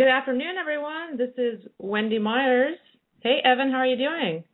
[0.00, 1.18] Good afternoon, everyone.
[1.18, 2.78] This is Wendy Myers.
[3.22, 4.44] Hey, Evan, how are you doing?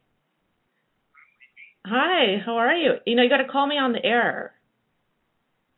[1.87, 2.95] Hi, how are you?
[3.07, 4.55] You know, you got to call me on the air.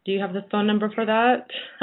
[0.07, 1.49] Do you have the phone number for that?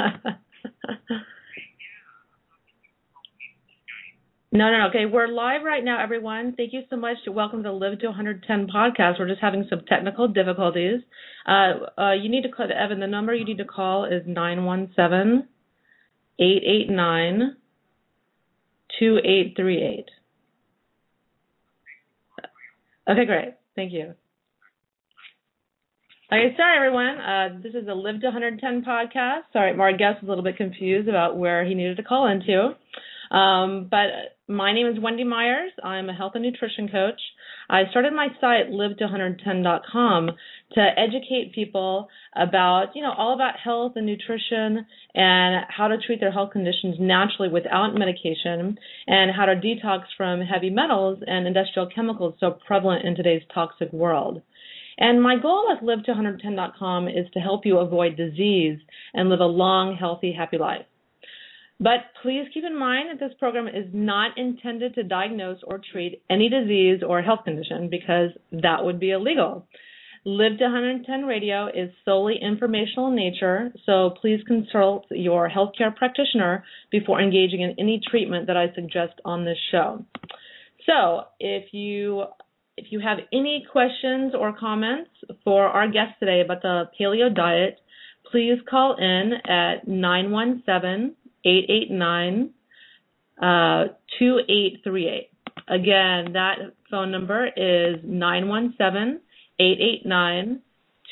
[4.50, 4.88] no, no, no.
[4.88, 6.54] Okay, we're live right now, everyone.
[6.56, 7.18] Thank you so much.
[7.28, 9.20] Welcome to Live to 110 podcast.
[9.20, 11.02] We're just having some technical difficulties.
[11.46, 12.98] Uh, uh, you need to call Evan.
[12.98, 15.46] The number you need to call is 917
[16.40, 17.56] 889
[18.98, 20.06] 2838.
[23.08, 23.54] Okay, great.
[23.74, 24.14] Thank you.
[26.32, 27.18] Okay, sorry everyone.
[27.20, 29.42] Uh, this is the Live to 110 podcast.
[29.52, 32.74] Sorry, my guest was a little bit confused about where he needed to call into.
[33.30, 35.72] Um, but my name is Wendy Myers.
[35.82, 37.20] I'm a health and nutrition coach.
[37.68, 40.30] I started my site live110.com
[40.74, 46.20] to educate people about, you know, all about health and nutrition and how to treat
[46.20, 51.88] their health conditions naturally without medication and how to detox from heavy metals and industrial
[51.92, 54.42] chemicals so prevalent in today's toxic world.
[54.98, 58.78] And my goal with live110.com is to help you avoid disease
[59.12, 60.86] and live a long, healthy, happy life.
[61.78, 66.22] But please keep in mind that this program is not intended to diagnose or treat
[66.30, 69.66] any disease or health condition because that would be illegal.
[70.24, 76.64] Live to 110 Radio is solely informational in nature, so please consult your healthcare practitioner
[76.90, 80.04] before engaging in any treatment that I suggest on this show.
[80.84, 82.24] So, if you
[82.76, 85.10] if you have any questions or comments
[85.44, 87.78] for our guest today about the paleo diet,
[88.30, 91.14] please call in at 917
[91.46, 92.50] 889
[93.38, 95.30] uh, 2838.
[95.68, 96.56] Again, that
[96.90, 99.20] phone number is 917
[99.58, 100.60] 889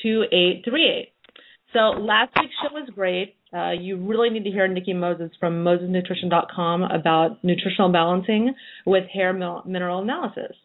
[0.02, 1.12] 2838.
[1.72, 3.36] So last week's show was great.
[3.52, 9.32] Uh, you really need to hear Nikki Moses from MosesNutrition.com about nutritional balancing with hair
[9.32, 10.56] mineral analysis.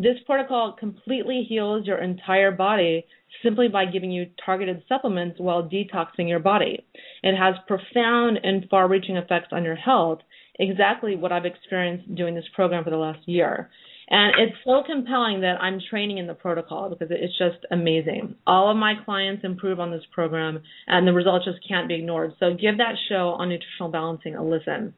[0.00, 3.04] This protocol completely heals your entire body
[3.42, 6.86] simply by giving you targeted supplements while detoxing your body.
[7.24, 10.20] It has profound and far reaching effects on your health,
[10.56, 13.70] exactly what I've experienced doing this program for the last year.
[14.08, 18.36] And it's so compelling that I'm training in the protocol because it's just amazing.
[18.46, 22.34] All of my clients improve on this program, and the results just can't be ignored.
[22.40, 24.94] So give that show on nutritional balancing a listen.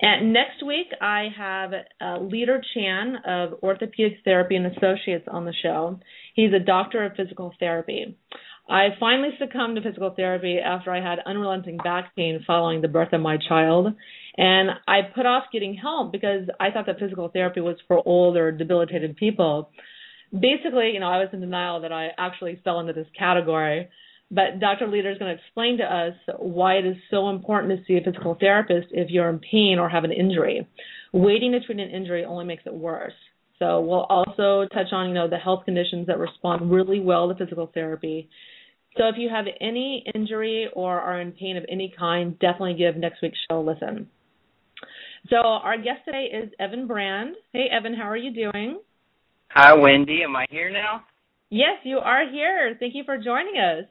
[0.00, 5.54] And next week, I have uh, Leader Chan of Orthopedic Therapy and Associates on the
[5.62, 6.00] show.
[6.34, 8.16] He's a doctor of physical therapy.
[8.68, 13.12] I finally succumbed to physical therapy after I had unrelenting back pain following the birth
[13.12, 13.88] of my child.
[14.36, 18.36] And I put off getting help because I thought that physical therapy was for old
[18.36, 19.70] or debilitated people.
[20.32, 23.88] Basically, you know, I was in denial that I actually fell into this category.
[24.30, 24.88] But Dr.
[24.88, 28.04] Leader is going to explain to us why it is so important to see a
[28.04, 30.66] physical therapist if you're in pain or have an injury.
[31.12, 33.12] Waiting to treat an injury only makes it worse.
[33.58, 37.36] So we'll also touch on, you know, the health conditions that respond really well to
[37.36, 38.28] physical therapy.
[38.96, 42.96] So if you have any injury or are in pain of any kind, definitely give
[42.96, 44.08] next week's show a listen.
[45.30, 47.36] So our guest today is Evan Brand.
[47.52, 48.80] Hey Evan, how are you doing?
[49.50, 51.04] Hi Wendy, am I here now?
[51.50, 52.76] Yes, you are here.
[52.78, 53.84] Thank you for joining us.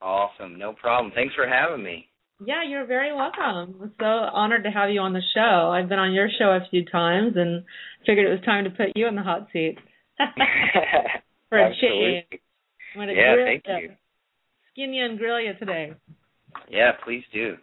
[0.00, 0.58] Awesome.
[0.58, 1.12] No problem.
[1.14, 2.08] Thanks for having me.
[2.44, 3.74] Yeah, you're very welcome.
[3.82, 5.70] I'm so honored to have you on the show.
[5.70, 7.64] I've been on your show a few times and
[8.06, 9.76] figured it was time to put you in the hot seat.
[11.48, 12.26] For a change.
[12.94, 13.74] Yeah, thank you.
[13.74, 13.90] you.
[14.72, 15.94] Skin you and grill you today.
[16.70, 17.56] Yeah, please do.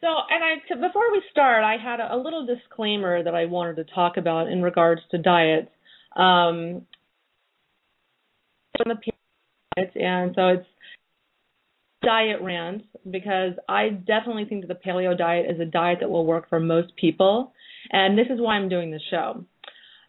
[0.00, 3.44] So, and I t- before we start, I had a, a little disclaimer that I
[3.44, 5.70] wanted to talk about in regards to diets.
[6.16, 6.86] Um,
[9.94, 10.66] and so it's
[12.02, 16.26] diet rant because I definitely think that the paleo diet is a diet that will
[16.26, 17.52] work for most people,
[17.90, 19.44] and this is why I'm doing this show.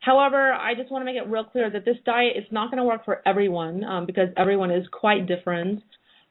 [0.01, 2.77] However, I just want to make it real clear that this diet is not going
[2.77, 5.81] to work for everyone um, because everyone is quite different.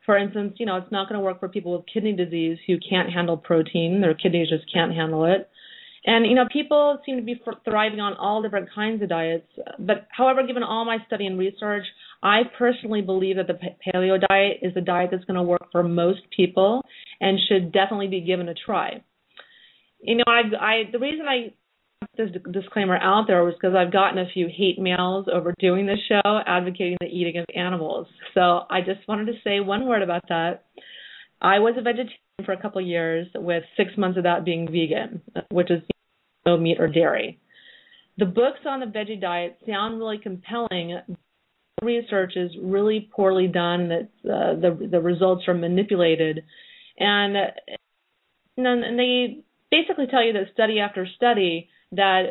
[0.06, 2.76] For instance, you know, it's not going to work for people with kidney disease who
[2.78, 5.50] can't handle protein; their kidneys just can't handle it.
[6.06, 9.46] And you know, people seem to be thriving on all different kinds of diets.
[9.78, 11.84] But however, given all my study and research,
[12.22, 15.82] I personally believe that the paleo diet is a diet that's going to work for
[15.82, 16.84] most people
[17.20, 19.02] and should definitely be given a try.
[20.00, 21.54] You know, I, I the reason I
[22.00, 25.86] put this disclaimer out there was because I've gotten a few hate mails over doing
[25.86, 28.06] this show advocating the eating of animals.
[28.34, 30.64] So I just wanted to say one word about that.
[31.40, 34.66] I was a vegetarian for a couple of years with six months of that being
[34.66, 35.82] vegan, which is
[36.46, 37.38] no meat or dairy.
[38.16, 40.98] The books on the veggie diet sound really compelling.
[41.82, 43.88] Research is really poorly done.
[43.88, 46.44] That uh, the the results are manipulated,
[46.98, 47.36] and
[48.56, 52.24] and they basically tell you that study after study that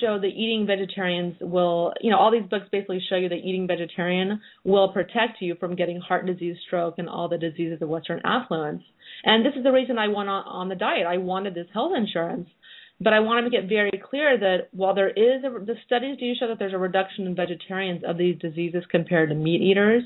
[0.00, 3.66] show that eating vegetarians will, you know, all these books basically show you that eating
[3.66, 8.20] vegetarian will protect you from getting heart disease, stroke, and all the diseases of Western
[8.24, 8.82] affluence.
[9.22, 11.06] And this is the reason I went on, on the diet.
[11.06, 12.48] I wanted this health insurance.
[12.98, 16.16] But I want to make it very clear that while there is a, the studies
[16.18, 20.02] do show that there's a reduction in vegetarians of these diseases compared to meat eaters,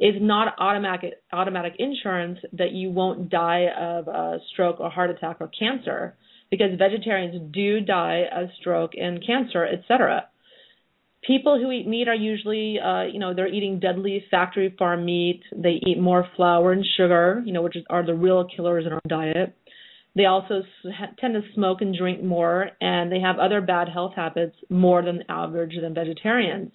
[0.00, 5.36] is not automatic automatic insurance that you won't die of a stroke or heart attack
[5.38, 6.16] or cancer
[6.50, 10.28] because vegetarians do die of stroke and cancer, etc.
[11.24, 15.42] People who eat meat are usually, uh, you know, they're eating deadly factory farm meat.
[15.56, 18.92] They eat more flour and sugar, you know, which is, are the real killers in
[18.92, 19.56] our diet.
[20.14, 20.62] They also
[21.18, 25.24] tend to smoke and drink more, and they have other bad health habits more than
[25.28, 26.72] average than vegetarians.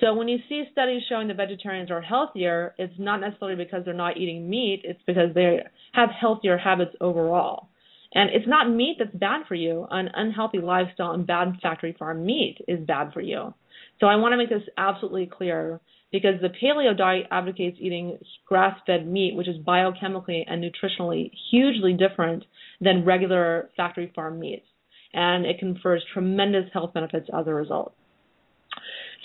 [0.00, 3.92] So when you see studies showing that vegetarians are healthier, it's not necessarily because they're
[3.92, 5.58] not eating meat, it's because they
[5.92, 7.68] have healthier habits overall.
[8.14, 9.86] And it's not meat that's bad for you.
[9.90, 13.54] An unhealthy lifestyle and bad factory farm meat is bad for you.
[14.00, 15.80] So I want to make this absolutely clear
[16.10, 21.92] because the paleo diet advocates eating grass fed meat, which is biochemically and nutritionally hugely
[21.92, 22.44] different
[22.80, 24.66] than regular factory farm meats.
[25.12, 27.94] And it confers tremendous health benefits as a result.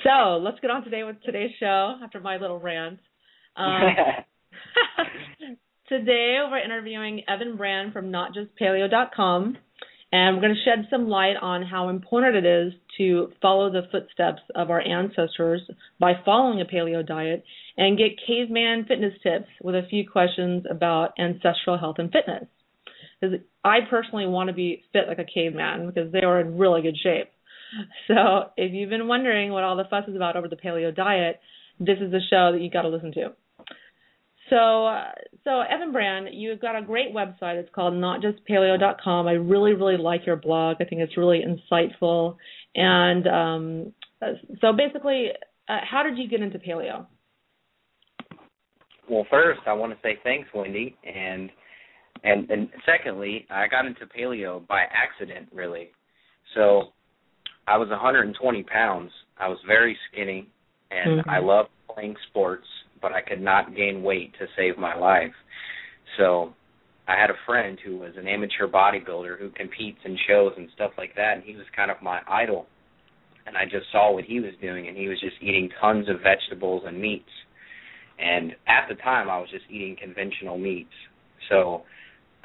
[0.04, 3.00] So let's get on today with today's show after my little rant.
[3.56, 3.82] Um,
[5.88, 9.56] Today we're interviewing Evan Brand from NotJustPaleo.com,
[10.12, 13.84] and we're going to shed some light on how important it is to follow the
[13.92, 15.62] footsteps of our ancestors
[16.00, 17.44] by following a paleo diet
[17.78, 22.48] and get caveman fitness tips with a few questions about ancestral health and fitness.
[23.20, 26.82] Because I personally want to be fit like a caveman because they were in really
[26.82, 27.30] good shape.
[28.08, 31.42] So if you've been wondering what all the fuss is about over the paleo diet,
[31.80, 33.34] this is the show that you got to listen to.
[34.50, 35.12] So, uh,
[35.44, 37.56] so Evan Brand, you've got a great website.
[37.56, 39.28] It's called notjustpaleo.com.
[39.28, 40.78] I really, really like your blog.
[40.80, 42.38] I think it's really insightful.
[42.76, 43.94] And um,
[44.62, 45.30] so, basically,
[45.68, 47.08] uh, how did you get into paleo?
[49.10, 51.50] Well, first, I want to say thanks, Wendy, and
[52.24, 55.90] and and secondly, I got into paleo by accident, really.
[56.56, 56.94] So,
[57.68, 59.12] I was 120 pounds.
[59.38, 60.50] I was very skinny,
[60.92, 61.30] and mm-hmm.
[61.30, 62.66] I loved playing sports
[63.06, 65.34] but I could not gain weight to save my life.
[66.18, 66.54] So
[67.08, 70.90] I had a friend who was an amateur bodybuilder who competes in shows and stuff
[70.98, 72.66] like that, and he was kind of my idol.
[73.46, 76.16] And I just saw what he was doing, and he was just eating tons of
[76.24, 77.30] vegetables and meats.
[78.18, 80.90] And at the time, I was just eating conventional meats.
[81.50, 81.84] So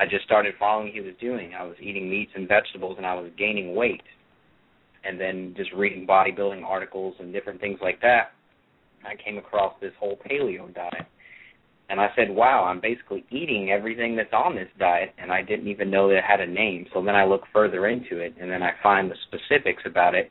[0.01, 1.53] I just started following what he was doing.
[1.53, 4.03] I was eating meats and vegetables, and I was gaining weight.
[5.05, 8.33] And then just reading bodybuilding articles and different things like that.
[9.05, 11.07] I came across this whole paleo diet.
[11.91, 15.69] And I said, wow, I'm basically eating everything that's on this diet, and I didn't
[15.69, 16.87] even know that it had a name.
[16.95, 20.31] So then I look further into it, and then I find the specifics about it,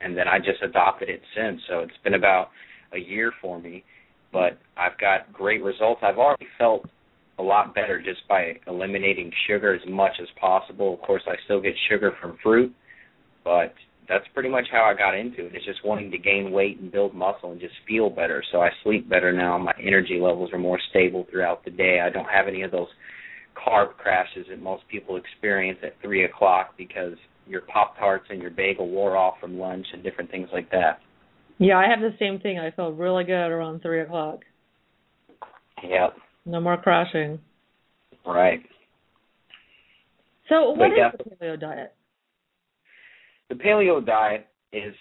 [0.00, 1.60] and then I just adopted it since.
[1.68, 2.48] So it's been about
[2.92, 3.84] a year for me,
[4.32, 6.00] but I've got great results.
[6.02, 6.86] I've already felt
[7.38, 10.94] a lot better just by eliminating sugar as much as possible.
[10.94, 12.74] Of course, I still get sugar from fruit,
[13.44, 13.74] but
[14.08, 15.54] that's pretty much how I got into it.
[15.54, 18.42] It's just wanting to gain weight and build muscle and just feel better.
[18.52, 19.56] So I sleep better now.
[19.58, 22.00] My energy levels are more stable throughout the day.
[22.04, 22.88] I don't have any of those
[23.56, 27.14] carb crashes that most people experience at three o'clock because
[27.46, 30.98] your pop tarts and your bagel wore off from lunch and different things like that.
[31.58, 32.58] Yeah, I have the same thing.
[32.58, 34.40] I feel really good around three o'clock.
[35.82, 36.16] Yep.
[36.44, 37.38] No more crashing.
[38.26, 38.60] Right.
[40.48, 41.94] So, what is the paleo diet?
[43.52, 44.94] the paleo diet is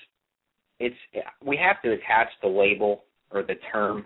[0.79, 0.95] it's
[1.43, 4.05] we have to attach the label or the term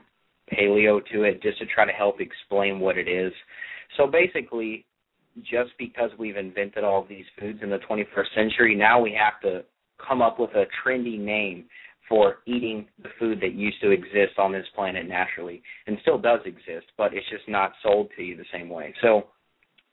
[0.54, 3.32] paleo to it just to try to help explain what it is.
[3.98, 4.86] So basically,
[5.39, 9.63] just because we've invented all these foods in the 21st century, now we have to
[10.06, 11.65] come up with a trendy name
[12.07, 16.39] for eating the food that used to exist on this planet naturally and still does
[16.45, 18.93] exist, but it's just not sold to you the same way.
[19.01, 19.27] So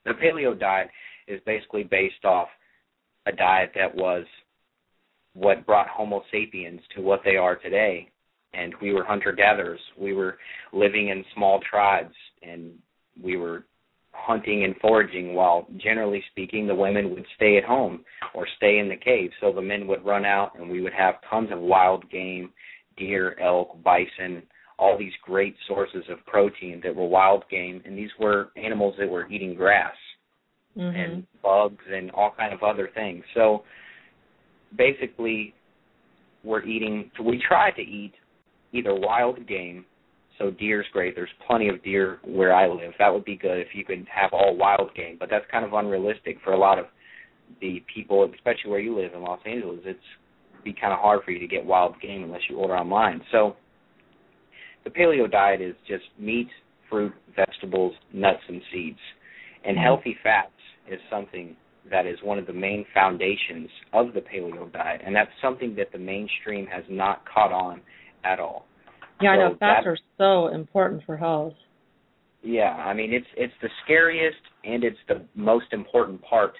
[0.05, 0.89] the paleo diet
[1.27, 2.47] is basically based off
[3.25, 4.25] a diet that was
[5.33, 8.09] what brought Homo sapiens to what they are today.
[8.53, 9.79] And we were hunter gatherers.
[9.97, 10.37] We were
[10.71, 12.71] living in small tribes and
[13.21, 13.65] we were
[14.13, 18.87] hunting and foraging while generally speaking the women would stay at home or stay in
[18.87, 19.31] the cave.
[19.41, 22.51] So the men would run out and we would have tons of wild game,
[22.95, 24.43] deer, elk, bison,
[24.79, 29.09] all these great sources of protein that were wild game and these were animals that
[29.09, 29.95] were eating grass
[30.77, 30.95] mm-hmm.
[30.95, 33.23] and bugs and all kind of other things.
[33.33, 33.63] So
[34.77, 35.53] basically
[36.43, 38.13] we're eating we try to eat
[38.73, 39.85] either wild game
[40.39, 43.67] so deer's great there's plenty of deer where i live that would be good if
[43.73, 46.85] you could have all wild game but that's kind of unrealistic for a lot of
[47.61, 49.99] the people, especially where you live in Los Angeles, it's
[50.63, 53.21] be kind of hard for you to get wild game unless you order online.
[53.31, 53.55] So
[54.85, 56.47] the paleo diet is just meat,
[56.89, 58.99] fruit, vegetables, nuts, and seeds.
[59.65, 59.83] And mm-hmm.
[59.83, 60.51] healthy fats
[60.89, 61.55] is something
[61.91, 65.91] that is one of the main foundations of the paleo diet, and that's something that
[65.91, 67.81] the mainstream has not caught on
[68.23, 68.65] at all.
[69.23, 71.53] Yeah, so I know fats are so important for health.
[72.43, 76.53] Yeah, I mean it's it's the scariest and it's the most important part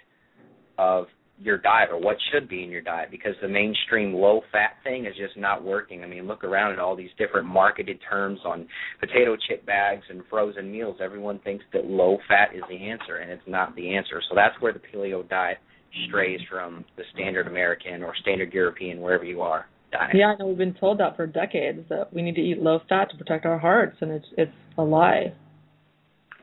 [0.77, 1.05] of
[1.39, 5.05] your diet or what should be in your diet because the mainstream low fat thing
[5.05, 6.03] is just not working.
[6.03, 8.67] I mean, look around at all these different marketed terms on
[8.99, 10.97] potato chip bags and frozen meals.
[11.01, 14.21] Everyone thinks that low fat is the answer and it's not the answer.
[14.29, 15.57] So that's where the paleo diet
[16.07, 20.15] strays from the standard American or standard European wherever you are diet.
[20.15, 22.79] Yeah, I know we've been told that for decades that we need to eat low
[22.89, 25.33] fat to protect our hearts and it's it's a lie.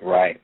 [0.02, 0.40] Right.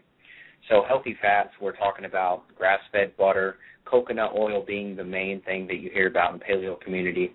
[0.69, 5.77] So healthy fats, we're talking about grass-fed butter, coconut oil being the main thing that
[5.77, 7.35] you hear about in the paleo community,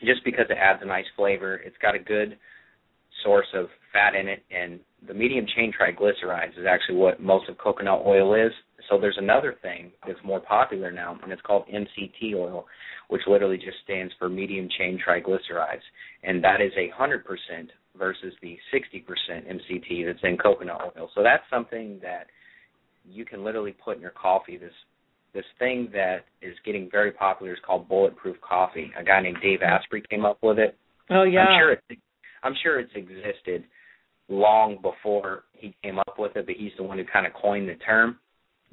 [0.00, 1.56] just because it adds a nice flavor.
[1.56, 2.36] It's got a good
[3.24, 7.56] source of fat in it, and the medium chain triglycerides is actually what most of
[7.58, 8.52] coconut oil is.
[8.88, 12.66] So there's another thing that's more popular now, and it's called MCT oil,
[13.08, 15.82] which literally just stands for medium chain triglycerides,
[16.22, 21.08] and that is a hundred percent versus the 60% MCT that's in coconut oil.
[21.14, 22.26] So that's something that
[23.08, 24.56] you can literally put in your coffee.
[24.56, 24.72] This
[25.34, 28.90] this thing that is getting very popular is called bulletproof coffee.
[28.98, 30.76] A guy named Dave Asprey came up with it.
[31.10, 31.40] Oh yeah.
[31.40, 31.76] I'm sure
[32.42, 33.64] I'm sure it's existed
[34.28, 37.68] long before he came up with it, but he's the one who kind of coined
[37.68, 38.18] the term.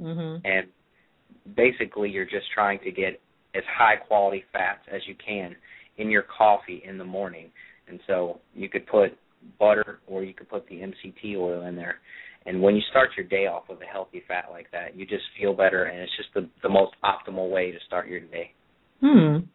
[0.03, 0.45] Mm-hmm.
[0.45, 3.19] And basically, you're just trying to get
[3.55, 5.55] as high quality fats as you can
[5.97, 7.49] in your coffee in the morning.
[7.87, 9.17] And so you could put
[9.59, 11.99] butter or you could put the MCT oil in there.
[12.45, 15.23] And when you start your day off with a healthy fat like that, you just
[15.39, 18.51] feel better, and it's just the the most optimal way to start your day.
[18.99, 19.45] Hmm.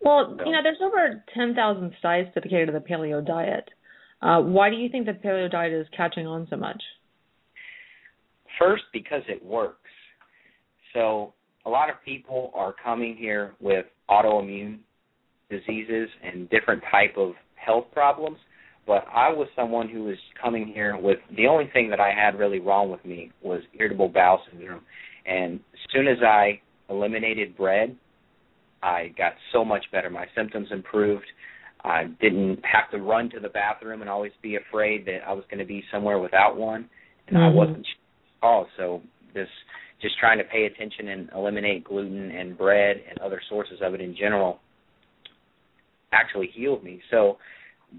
[0.00, 0.44] Well, so.
[0.44, 3.68] you know, there's over 10,000 sites dedicated to the paleo diet.
[4.20, 6.82] Uh, why do you think the paleo diet is catching on so much?
[8.58, 9.76] First, because it works.
[10.94, 11.32] So,
[11.64, 14.80] a lot of people are coming here with autoimmune
[15.48, 18.38] diseases and different type of health problems
[18.86, 22.38] but I was someone who was coming here with the only thing that I had
[22.38, 24.82] really wrong with me was irritable bowel syndrome.
[25.24, 27.96] And as soon as I eliminated bread,
[28.82, 30.10] I got so much better.
[30.10, 31.24] My symptoms improved.
[31.84, 35.44] I didn't have to run to the bathroom and always be afraid that I was
[35.48, 36.88] going to be somewhere without one,
[37.28, 37.44] and mm-hmm.
[37.44, 37.86] I wasn't.
[38.42, 39.02] Oh, so
[39.34, 39.48] this
[40.00, 44.00] just trying to pay attention and eliminate gluten and bread and other sources of it
[44.00, 44.58] in general
[46.12, 47.00] actually healed me.
[47.10, 47.38] So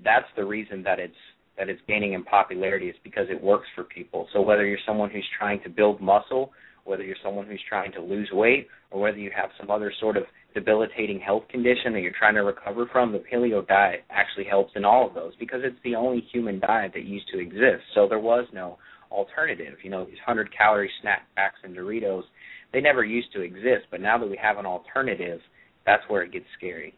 [0.03, 1.15] that's the reason that it's
[1.57, 4.27] that it's gaining in popularity is because it works for people.
[4.33, 6.51] So whether you're someone who's trying to build muscle,
[6.83, 10.17] whether you're someone who's trying to lose weight, or whether you have some other sort
[10.17, 10.23] of
[10.55, 14.83] debilitating health condition that you're trying to recover from, the paleo diet actually helps in
[14.83, 17.83] all of those because it's the only human diet that used to exist.
[17.93, 18.79] So there was no
[19.13, 19.75] alternative.
[19.83, 22.23] You know, these 100 calorie snack packs and Doritos,
[22.73, 25.39] they never used to exist, but now that we have an alternative,
[25.85, 26.95] that's where it gets scary.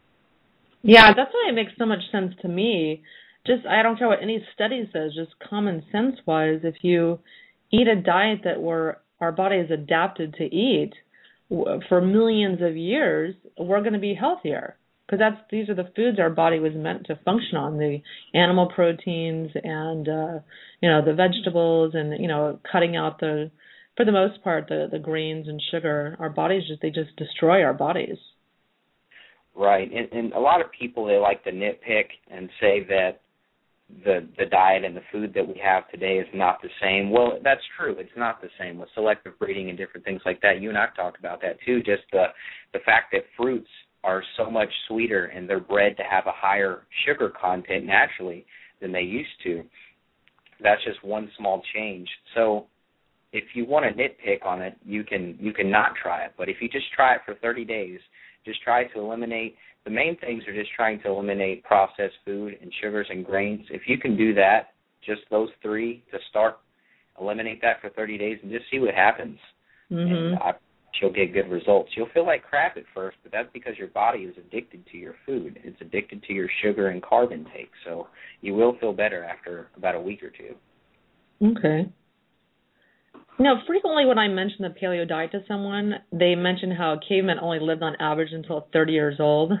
[0.82, 3.02] Yeah, that's why it makes so much sense to me.
[3.46, 7.18] Just I don't care what any study says, just common sense wise, if you
[7.72, 10.92] eat a diet that we're our body is adapted to eat
[11.88, 16.18] for millions of years, we're going to be healthier because that's these are the foods
[16.18, 17.98] our body was meant to function on the
[18.34, 20.38] animal proteins and uh
[20.80, 23.50] you know the vegetables and you know cutting out the
[23.96, 27.62] for the most part the the grains and sugar our bodies just they just destroy
[27.62, 28.18] our bodies
[29.56, 33.22] Right, and, and a lot of people they like to nitpick and say that
[34.04, 37.10] the the diet and the food that we have today is not the same.
[37.10, 37.96] Well, that's true.
[37.98, 40.60] It's not the same with selective breeding and different things like that.
[40.60, 41.78] You and I've talked about that too.
[41.78, 42.26] Just the
[42.74, 43.70] the fact that fruits
[44.06, 48.46] are so much sweeter and they're bred to have a higher sugar content naturally
[48.80, 49.62] than they used to.
[50.62, 52.08] That's just one small change.
[52.34, 52.66] So
[53.32, 56.32] if you want to nitpick on it, you can you can not try it.
[56.38, 58.00] But if you just try it for 30 days
[58.46, 62.72] just try to eliminate the main things are just trying to eliminate processed food and
[62.82, 63.64] sugars and grains.
[63.70, 64.70] If you can do that,
[65.04, 66.58] just those three to start,
[67.20, 69.38] eliminate that for 30 days and just see what happens.
[69.92, 70.12] Mm-hmm.
[70.12, 70.52] And I,
[71.00, 71.90] you'll get good results.
[71.96, 75.14] You'll feel like crap at first, but that's because your body is addicted to your
[75.24, 75.58] food.
[75.64, 77.70] It's addicted to your sugar and carb intake.
[77.84, 78.08] So
[78.40, 80.54] you will feel better after about a week or two.
[81.56, 81.90] Okay.
[83.38, 87.60] Now, frequently when I mention the paleo diet to someone, they mention how cavemen only
[87.60, 89.52] lived on average until 30 years old.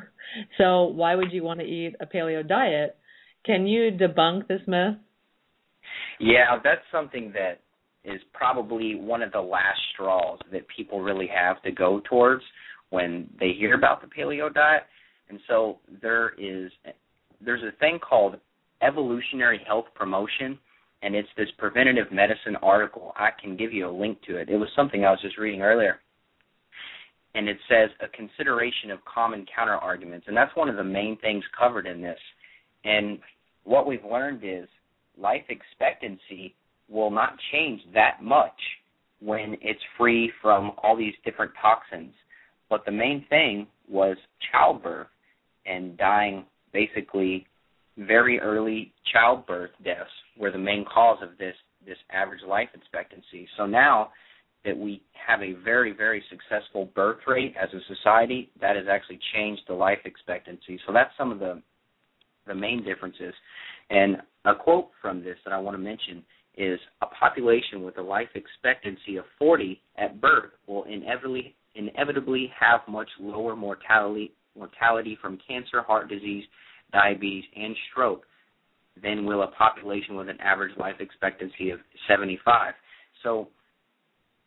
[0.58, 2.96] So why would you want to eat a paleo diet?
[3.44, 4.96] Can you debunk this myth?
[6.18, 7.60] Yeah, that's something that
[8.06, 12.42] is probably one of the last straws that people really have to go towards
[12.90, 14.84] when they hear about the paleo diet.
[15.28, 16.70] And so there is
[17.44, 18.36] there's a thing called
[18.80, 20.58] evolutionary health promotion
[21.02, 23.12] and it's this preventative medicine article.
[23.16, 24.48] I can give you a link to it.
[24.48, 26.00] It was something I was just reading earlier.
[27.34, 30.26] And it says a consideration of common counter arguments.
[30.26, 32.18] And that's one of the main things covered in this.
[32.84, 33.18] And
[33.64, 34.68] what we've learned is
[35.18, 36.54] life expectancy
[36.88, 38.52] will not change that much
[39.20, 42.12] when it's free from all these different toxins.
[42.68, 44.16] But the main thing was
[44.52, 45.08] childbirth
[45.64, 47.46] and dying basically
[47.98, 51.54] very early childbirth deaths were the main cause of this
[51.86, 53.46] this average life expectancy.
[53.56, 54.10] So now
[54.64, 59.20] that we have a very very successful birth rate as a society, that has actually
[59.34, 60.78] changed the life expectancy.
[60.86, 61.62] So that's some of the
[62.46, 63.34] the main differences.
[63.90, 66.22] And a quote from this that I want to mention
[66.56, 72.80] is a population with a life expectancy of 40 at birth will inevitably inevitably have
[72.88, 76.44] much lower mortality mortality from cancer, heart disease,
[76.92, 78.24] diabetes, and stroke
[79.02, 82.72] than will a population with an average life expectancy of 75.
[83.22, 83.48] So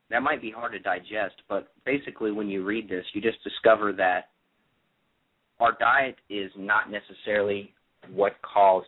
[0.09, 3.93] that might be hard to digest, but basically when you read this, you just discover
[3.93, 4.29] that
[5.59, 7.73] our diet is not necessarily
[8.11, 8.87] what caused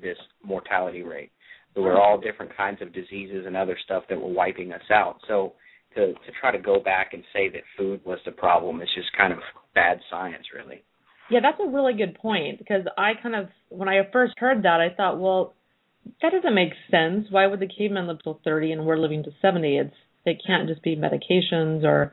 [0.00, 1.30] this mortality rate.
[1.74, 5.18] There were all different kinds of diseases and other stuff that were wiping us out.
[5.26, 5.54] So
[5.94, 9.08] to to try to go back and say that food was the problem is just
[9.16, 9.38] kind of
[9.74, 10.82] bad science, really.
[11.30, 14.80] Yeah, that's a really good point because I kind of when I first heard that
[14.80, 15.54] I thought, well,
[16.20, 17.26] that doesn't make sense.
[17.30, 19.78] Why would the cavemen live till 30 and we're living to 70?
[19.78, 22.12] It's it can't just be medications or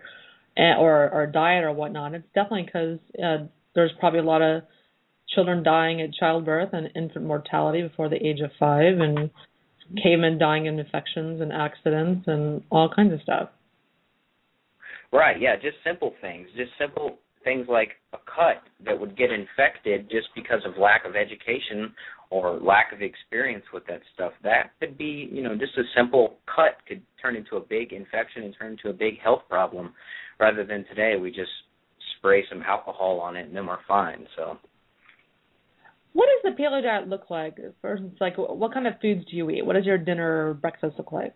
[0.57, 2.13] eh, or or diet or whatnot.
[2.13, 4.63] It's definitely because uh, there's probably a lot of
[5.33, 9.29] children dying at childbirth and infant mortality before the age of five, and
[10.01, 13.49] cavemen dying in infections and accidents and all kinds of stuff.
[15.11, 15.39] Right.
[15.39, 15.55] Yeah.
[15.55, 16.47] Just simple things.
[16.55, 21.15] Just simple things like a cut that would get infected just because of lack of
[21.15, 21.93] education
[22.29, 24.33] or lack of experience with that stuff.
[24.43, 28.43] That could be, you know, just a simple cut could turn into a big infection
[28.43, 29.93] and turn into a big health problem
[30.39, 31.49] rather than today we just
[32.17, 34.27] spray some alcohol on it and then we're fine.
[34.35, 34.57] So
[36.13, 37.57] what does the paleo diet look like?
[37.81, 39.65] For instance, like what kind of foods do you eat?
[39.65, 41.33] What does your dinner or breakfast look like?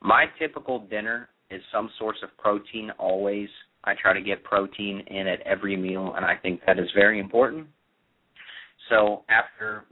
[0.00, 3.48] My typical dinner is some source of protein always.
[3.84, 7.20] I try to get protein in at every meal, and I think that is very
[7.20, 7.68] important.
[8.88, 9.84] So after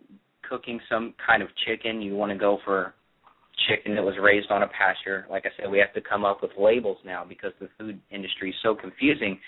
[0.49, 2.95] cooking some kind of chicken, you want to go for
[3.69, 5.27] chicken that was raised on a pasture.
[5.31, 8.51] Like I said, we have to come up with labels now because the food industry
[8.51, 9.39] is so confusing.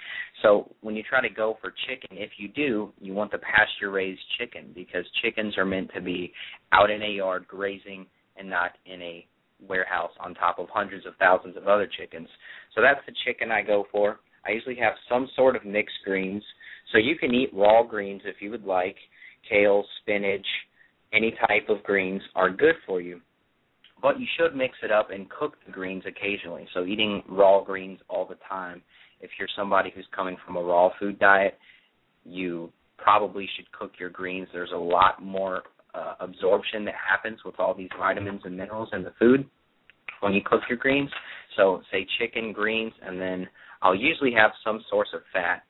[0.43, 3.91] So when you try to go for chicken, if you do, you want the pasture
[3.91, 6.33] raised chicken because chickens are meant to be
[6.73, 9.27] out in a yard grazing and not in a
[9.67, 12.29] warehouse on top of hundreds of thousands of other chickens.
[12.75, 14.21] So that's the chicken I go for.
[14.47, 16.43] I usually have some sort of mixed greens.
[16.93, 18.97] So you can eat raw greens if you would like.
[19.49, 20.47] Kale, spinach,
[21.13, 23.21] any type of greens are good for you.
[24.07, 26.69] But you should mix it up and cook the greens occasionally.
[26.73, 28.81] So eating raw greens all the time,
[29.21, 31.59] if you're somebody who's coming from a raw food diet,
[32.25, 34.47] you probably should cook your greens.
[34.53, 39.03] There's a lot more uh, absorption that happens with all these vitamins and minerals in
[39.03, 39.45] the food
[40.21, 41.11] when you cook your greens.
[41.57, 43.49] So, say chicken, greens, and then
[43.83, 45.65] I'll usually have some source of fat.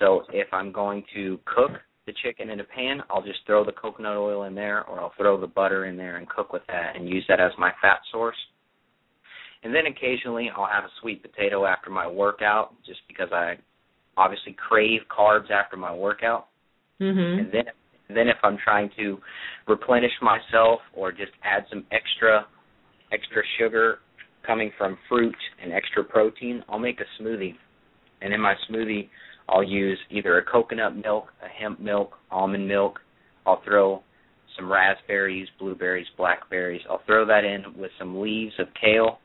[0.00, 1.72] So, if I'm going to cook
[2.06, 5.12] the chicken in a pan, I'll just throw the coconut oil in there, or I'll
[5.16, 7.98] throw the butter in there and cook with that and use that as my fat
[8.10, 8.36] source.
[9.62, 13.54] And then occasionally I'll have a sweet potato after my workout, just because I
[14.16, 16.48] obviously crave carbs after my workout.
[17.00, 17.40] Mm-hmm.
[17.40, 17.64] And then
[18.08, 19.18] then if I'm trying to
[19.66, 22.46] replenish myself or just add some extra
[23.12, 23.98] extra sugar
[24.46, 27.54] coming from fruit and extra protein, I'll make a smoothie.
[28.20, 29.08] And in my smoothie,
[29.48, 33.00] I'll use either a coconut milk, a hemp milk, almond milk.
[33.46, 34.02] I'll throw
[34.56, 36.82] some raspberries, blueberries, blackberries.
[36.88, 39.18] I'll throw that in with some leaves of kale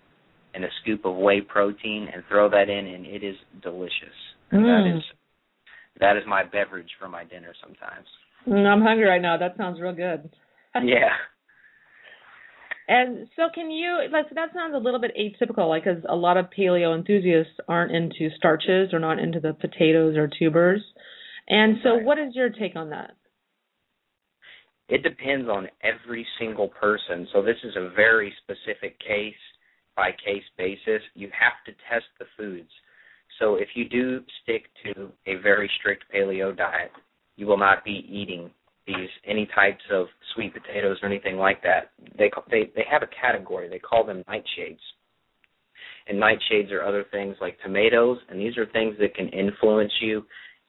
[0.54, 4.16] and a scoop of whey protein and throw that in and it is delicious.
[4.52, 4.64] Mm.
[4.64, 5.04] That is
[6.00, 8.08] that is my beverage for my dinner sometimes.
[8.48, 9.38] Mm, I'm hungry right now.
[9.38, 10.30] That sounds real good.
[10.76, 11.10] yeah.
[12.88, 14.00] And so, can you?
[14.12, 17.92] Like, that sounds a little bit atypical, like, because a lot of paleo enthusiasts aren't
[17.92, 20.82] into starches or not into the potatoes or tubers.
[21.50, 23.12] And so, what is your take on that?
[24.88, 27.28] It depends on every single person.
[27.34, 29.36] So, this is a very specific case
[29.98, 31.02] by case basis.
[31.14, 32.70] You have to test the foods.
[33.40, 36.92] So, if you do stick to a very strict paleo diet,
[37.36, 38.50] you will not be eating
[38.88, 41.92] these any types of sweet potatoes or anything like that.
[42.18, 43.70] They they they have a category.
[43.70, 44.80] They call them nightshades.
[46.08, 50.24] And nightshades are other things like tomatoes, and these are things that can influence you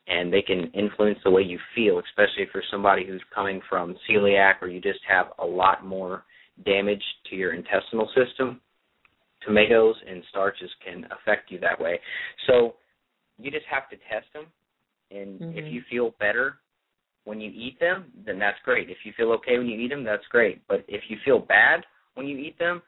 [0.09, 3.95] and they can influence the way you feel, especially if you're somebody who's coming from
[4.09, 6.25] celiac or you just have a lot more
[6.65, 8.61] damage to your intestinal system.
[9.47, 12.01] Tomatoes and starches can affect you that way.
[12.47, 12.75] So
[13.39, 14.47] you just have to test them,
[15.11, 15.59] and mm-hmm.
[15.59, 16.57] if you feel better
[17.29, 18.89] when you eat them, then that's great.
[18.89, 20.67] If you feel okay when you eat them, that's great.
[20.67, 22.81] But if you feel bad when you eat them,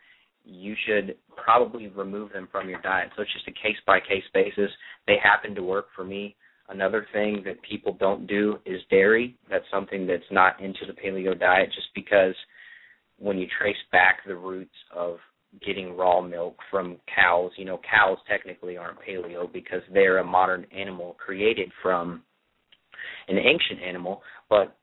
[0.45, 3.11] you should probably remove them from your diet.
[3.15, 4.71] So it's just a case by case basis.
[5.07, 6.37] They happen to work for me.
[6.71, 9.37] Another thing that people don't do is dairy.
[9.51, 12.35] That's something that's not into the paleo diet just because
[13.19, 15.19] when you trace back the roots of
[15.67, 20.65] getting raw milk from cows, you know, cows technically aren't paleo because they're a modern
[20.75, 22.23] animal created from
[23.29, 24.77] an ancient animal, but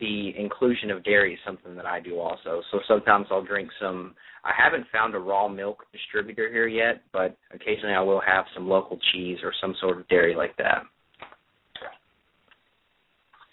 [0.00, 2.62] the inclusion of dairy is something that I do also.
[2.72, 7.36] So sometimes I'll drink some I haven't found a raw milk distributor here yet, but
[7.52, 10.84] occasionally I will have some local cheese or some sort of dairy like that.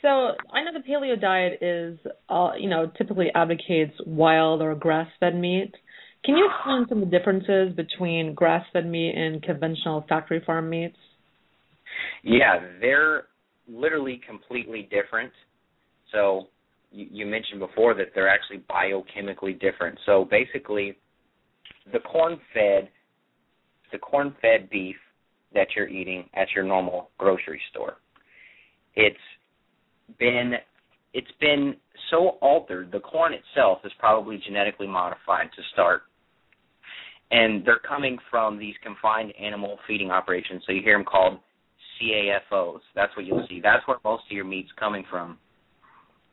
[0.01, 1.97] So I know the paleo diet is,
[2.29, 5.73] uh, you know, typically advocates wild or grass-fed meat.
[6.23, 10.97] Can you explain some of the differences between grass-fed meat and conventional factory farm meats?
[12.23, 13.23] Yeah, they're
[13.67, 15.31] literally completely different.
[16.11, 16.47] So
[16.91, 19.97] you, you mentioned before that they're actually biochemically different.
[20.05, 20.97] So basically,
[21.91, 22.89] the corn-fed,
[23.91, 24.95] the corn-fed beef
[25.53, 27.97] that you're eating at your normal grocery store,
[28.95, 29.17] it's
[30.19, 30.53] been
[31.13, 31.75] it's been
[32.11, 32.91] so altered.
[32.91, 36.03] The corn itself is probably genetically modified to start,
[37.31, 40.63] and they're coming from these confined animal feeding operations.
[40.65, 41.39] So you hear them called
[42.01, 42.79] CAFOs.
[42.95, 43.59] That's what you'll see.
[43.61, 45.37] That's where most of your meat's coming from.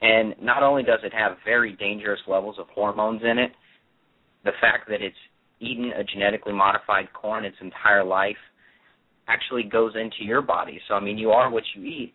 [0.00, 3.52] And not only does it have very dangerous levels of hormones in it,
[4.44, 5.16] the fact that it's
[5.60, 8.36] eaten a genetically modified corn its entire life
[9.28, 10.80] actually goes into your body.
[10.88, 12.14] So I mean, you are what you eat.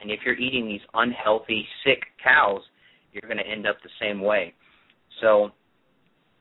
[0.00, 2.60] And if you're eating these unhealthy, sick cows,
[3.12, 4.52] you're going to end up the same way.
[5.22, 5.50] So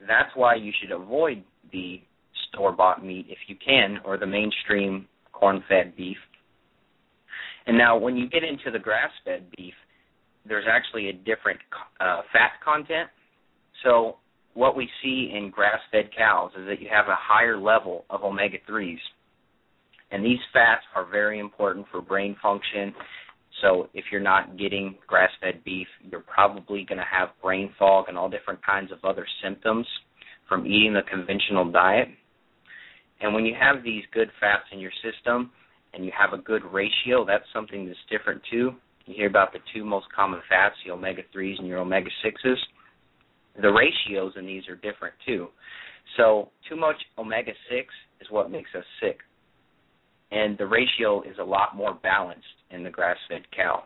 [0.02, 2.02] that's why you should avoid the
[2.50, 6.18] store bought meat if you can, or the mainstream corn fed beef.
[7.66, 9.74] And now, when you get into the grass fed beef,
[10.46, 11.60] there's actually a different
[12.00, 13.10] uh, fat content.
[13.84, 14.18] So,
[14.54, 18.24] what we see in grass fed cows is that you have a higher level of
[18.24, 19.00] omega 3s.
[20.12, 22.94] And these fats are very important for brain function
[23.62, 28.18] so if you're not getting grass-fed beef, you're probably going to have brain fog and
[28.18, 29.88] all different kinds of other symptoms
[30.50, 32.08] from eating the conventional diet.
[33.22, 35.52] And when you have these good fats in your system
[35.94, 38.72] and you have a good ratio, that's something that's different too.
[39.06, 42.56] You hear about the two most common fats, the omega 3s and your omega 6s.
[43.62, 45.48] The ratios in these are different too.
[46.18, 47.88] So, too much omega 6
[48.22, 49.20] is what makes us sick
[50.34, 53.84] and the ratio is a lot more balanced in the grass-fed cow.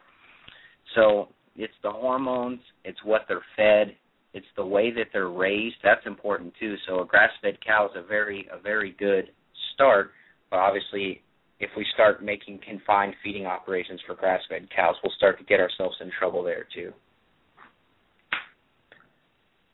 [0.95, 3.95] So it's the hormones, it's what they're fed,
[4.33, 5.75] it's the way that they're raised.
[5.83, 6.75] That's important too.
[6.87, 9.25] So a grass-fed cow is a very a very good
[9.73, 10.11] start,
[10.49, 11.21] but obviously
[11.59, 15.97] if we start making confined feeding operations for grass-fed cows, we'll start to get ourselves
[16.01, 16.93] in trouble there too.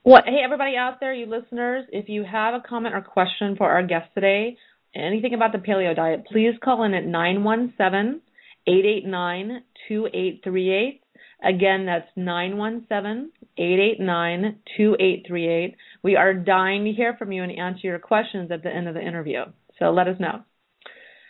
[0.06, 3.70] Well, hey everybody out there, you listeners, if you have a comment or question for
[3.70, 4.58] our guest today,
[4.96, 8.22] anything about the paleo diet, please call in at 917
[8.68, 11.02] 889 2838.
[11.44, 15.76] Again, that's 917 889 2838.
[16.02, 18.94] We are dying to hear from you and answer your questions at the end of
[18.94, 19.44] the interview.
[19.80, 20.44] So let us know.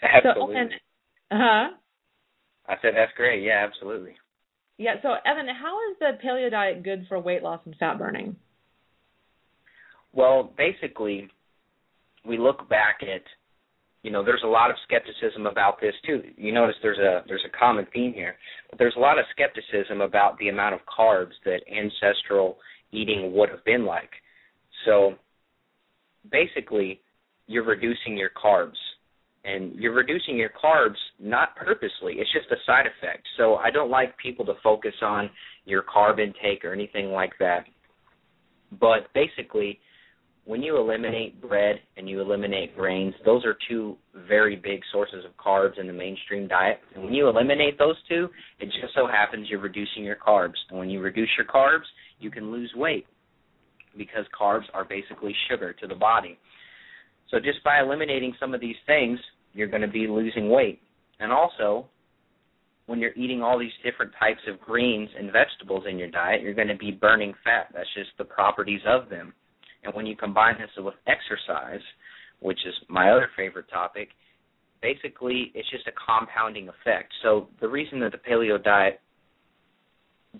[0.04, 0.56] Absolutely.
[0.56, 1.70] So, huh?
[2.68, 3.44] I said that's great.
[3.44, 4.16] Yeah, absolutely.
[4.78, 4.96] Yeah.
[5.02, 8.36] So, Evan, how is the paleo diet good for weight loss and fat burning?
[10.14, 11.30] Well, basically,
[12.26, 13.24] we look back at
[14.04, 17.46] you know there's a lot of skepticism about this too you notice there's a there's
[17.46, 18.36] a common theme here
[18.70, 22.58] but there's a lot of skepticism about the amount of carbs that ancestral
[22.92, 24.10] eating would have been like
[24.86, 25.14] so
[26.32, 27.02] basically
[27.48, 28.78] you're reducing your carbs
[29.46, 33.90] and you're reducing your carbs not purposely it's just a side effect so i don't
[33.90, 35.30] like people to focus on
[35.66, 37.66] your carb intake or anything like that
[38.80, 39.80] but basically
[40.46, 43.96] when you eliminate bread and you eliminate grains, those are two
[44.28, 46.80] very big sources of carbs in the mainstream diet.
[46.96, 48.28] And when you eliminate those two,
[48.60, 50.56] it just so happens you're reducing your carbs.
[50.70, 51.86] And when you reduce your carbs,
[52.20, 53.06] you can lose weight
[53.98, 56.38] because carbs are basically sugar to the body.
[57.34, 59.18] So just by eliminating some of these things,
[59.54, 60.80] you're going to be losing weight.
[61.20, 61.88] And also,
[62.86, 66.54] when you're eating all these different types of greens and vegetables in your diet, you're
[66.54, 67.70] going to be burning fat.
[67.74, 69.34] That's just the properties of them.
[69.84, 71.82] And when you combine this with exercise,
[72.40, 74.10] which is my other favorite topic,
[74.84, 77.12] basically it's just a compounding effect.
[77.24, 79.00] So the reason that the paleo diet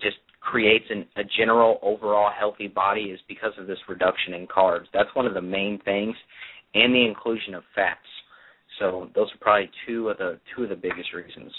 [0.00, 4.84] just creates an, a general overall healthy body is because of this reduction in carbs.
[4.92, 6.14] That's one of the main things,
[6.74, 7.98] and the inclusion of fats.
[8.78, 11.52] So those are probably two of the two of the biggest reasons.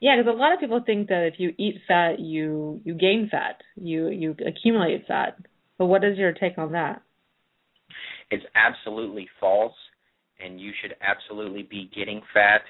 [0.00, 3.28] Yeah, because a lot of people think that if you eat fat, you you gain
[3.30, 5.38] fat, you you accumulate fat.
[5.78, 7.02] But what is your take on that?
[8.30, 9.74] It's absolutely false,
[10.42, 12.62] and you should absolutely be getting fat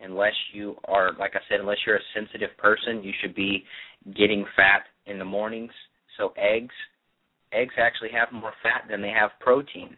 [0.00, 3.64] unless you are, like I said, unless you're a sensitive person, you should be
[4.16, 5.70] getting fat in the mornings.
[6.18, 6.74] So eggs,
[7.52, 9.96] eggs actually have more fat than they have protein.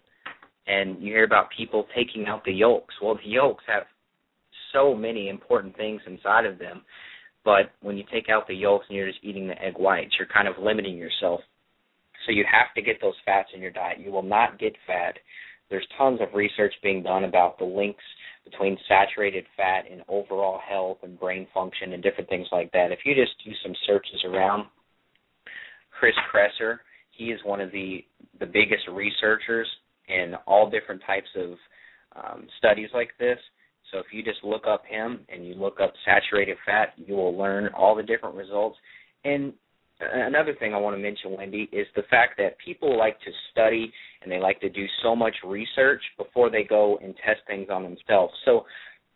[0.66, 2.94] And you hear about people taking out the yolks.
[3.00, 3.84] Well, the yolks have
[4.72, 6.82] so many important things inside of them.
[7.44, 10.28] But when you take out the yolks and you're just eating the egg whites, you're
[10.28, 11.40] kind of limiting yourself.
[12.26, 14.00] So you have to get those fats in your diet.
[14.00, 15.14] You will not get fat.
[15.70, 18.02] There's tons of research being done about the links
[18.44, 22.92] between saturated fat and overall health and brain function and different things like that.
[22.92, 24.66] If you just do some searches around,
[25.98, 26.78] Chris Kresser,
[27.10, 28.04] he is one of the
[28.38, 29.66] the biggest researchers
[30.08, 31.50] in all different types of
[32.16, 33.38] um, studies like this.
[33.92, 37.36] So if you just look up him and you look up saturated fat, you will
[37.36, 38.76] learn all the different results.
[39.24, 39.52] And
[40.00, 43.92] another thing I want to mention, Wendy, is the fact that people like to study
[44.22, 47.82] and they like to do so much research before they go and test things on
[47.84, 48.34] themselves.
[48.44, 48.64] So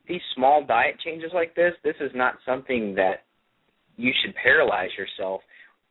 [0.07, 3.25] these small diet changes like this, this is not something that
[3.97, 5.41] you should paralyze yourself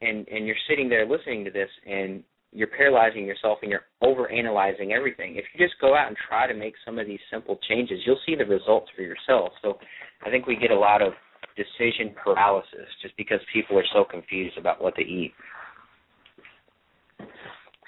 [0.01, 4.91] and and you're sitting there listening to this and you're paralyzing yourself and you're overanalyzing
[4.91, 5.35] everything.
[5.35, 8.19] If you just go out and try to make some of these simple changes, you'll
[8.25, 9.51] see the results for yourself.
[9.61, 9.77] So
[10.25, 11.13] I think we get a lot of
[11.55, 15.33] decision paralysis just because people are so confused about what to eat.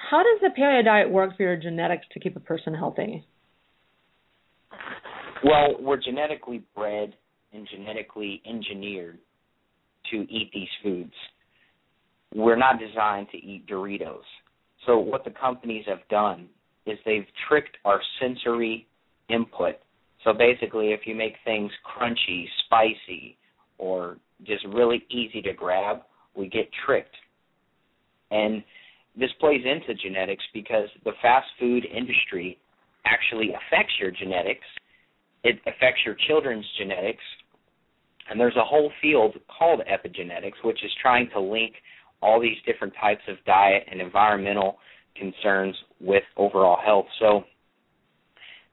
[0.09, 3.25] How does the paleo diet work for your genetics to keep a person healthy?
[5.43, 7.13] Well, we're genetically bred
[7.53, 9.17] and genetically engineered
[10.11, 11.13] to eat these foods.
[12.35, 14.21] We're not designed to eat Doritos
[14.85, 16.47] so what the companies have done
[16.85, 18.87] is they've tricked our sensory
[19.29, 19.75] input.
[20.23, 23.37] So basically, if you make things crunchy, spicy,
[23.77, 26.01] or just really easy to grab,
[26.35, 27.15] we get tricked.
[28.31, 28.63] And
[29.17, 32.57] this plays into genetics because the fast food industry
[33.05, 34.65] actually affects your genetics.
[35.43, 37.23] It affects your children's genetics.
[38.29, 41.73] And there's a whole field called epigenetics, which is trying to link
[42.21, 44.77] all these different types of diet and environmental
[45.15, 47.05] concerns with overall health.
[47.19, 47.43] So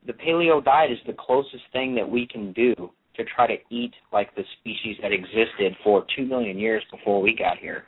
[0.06, 2.74] the paleo diet is the closest thing that we can do
[3.16, 7.34] to try to eat like the species that existed for 2 million years before we
[7.34, 7.84] got here.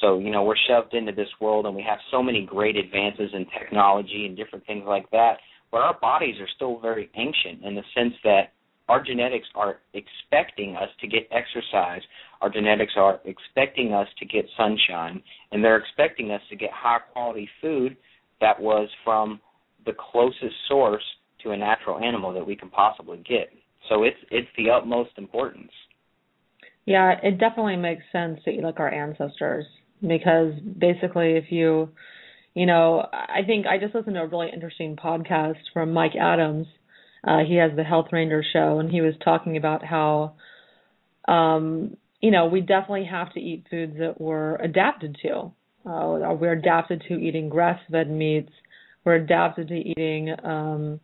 [0.00, 3.30] So, you know, we're shoved into this world and we have so many great advances
[3.32, 5.34] in technology and different things like that,
[5.70, 8.53] but our bodies are still very ancient in the sense that
[8.88, 12.02] our genetics are expecting us to get exercise.
[12.40, 16.98] Our genetics are expecting us to get sunshine, and they're expecting us to get high
[17.12, 17.96] quality food
[18.40, 19.40] that was from
[19.86, 21.02] the closest source
[21.42, 23.50] to a natural animal that we can possibly get.
[23.88, 25.72] So it's it's the utmost importance.
[26.86, 29.64] Yeah, it definitely makes sense to eat like our ancestors
[30.02, 31.90] because basically if you
[32.54, 36.68] you know, I think I just listened to a really interesting podcast from Mike Adams
[37.26, 40.34] uh, he has the Health Ranger show, and he was talking about how,
[41.26, 45.52] um, you know, we definitely have to eat foods that we're adapted to.
[45.86, 48.52] Uh, we're adapted to eating grass-fed meats.
[49.04, 51.00] We're adapted to eating, um,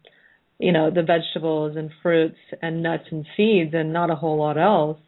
[0.59, 4.59] you know, the vegetables and fruits and nuts and seeds, and not a whole lot
[4.59, 4.99] else.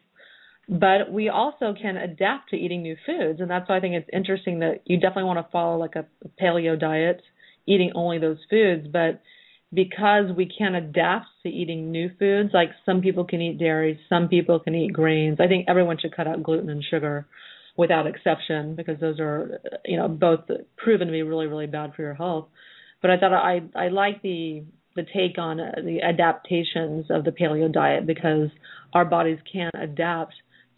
[0.67, 4.09] But we also can adapt to eating new foods, and that's why I think it's
[4.13, 6.05] interesting that you definitely want to follow like a
[6.41, 7.21] paleo diet,
[7.67, 9.21] eating only those foods, but
[9.73, 14.27] because we can't adapt to eating new foods, like some people can eat dairy, some
[14.27, 15.39] people can eat grains.
[15.39, 17.25] I think everyone should cut out gluten and sugar
[17.75, 20.41] without exception because those are, you know, both
[20.77, 22.47] proven to be really, really bad for your health.
[23.01, 24.63] But I thought I I like the
[24.95, 28.49] the take on uh, the adaptations of the paleo diet because
[28.93, 30.35] our bodies can adapt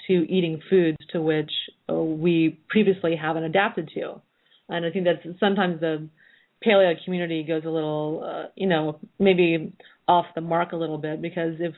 [0.08, 1.52] to eating foods to which
[1.90, 4.22] uh, we previously haven't adapted to.
[4.70, 6.08] And I think that's sometimes the
[6.64, 9.74] paleo community goes a little, uh, you know, maybe
[10.08, 11.74] off the mark a little bit because if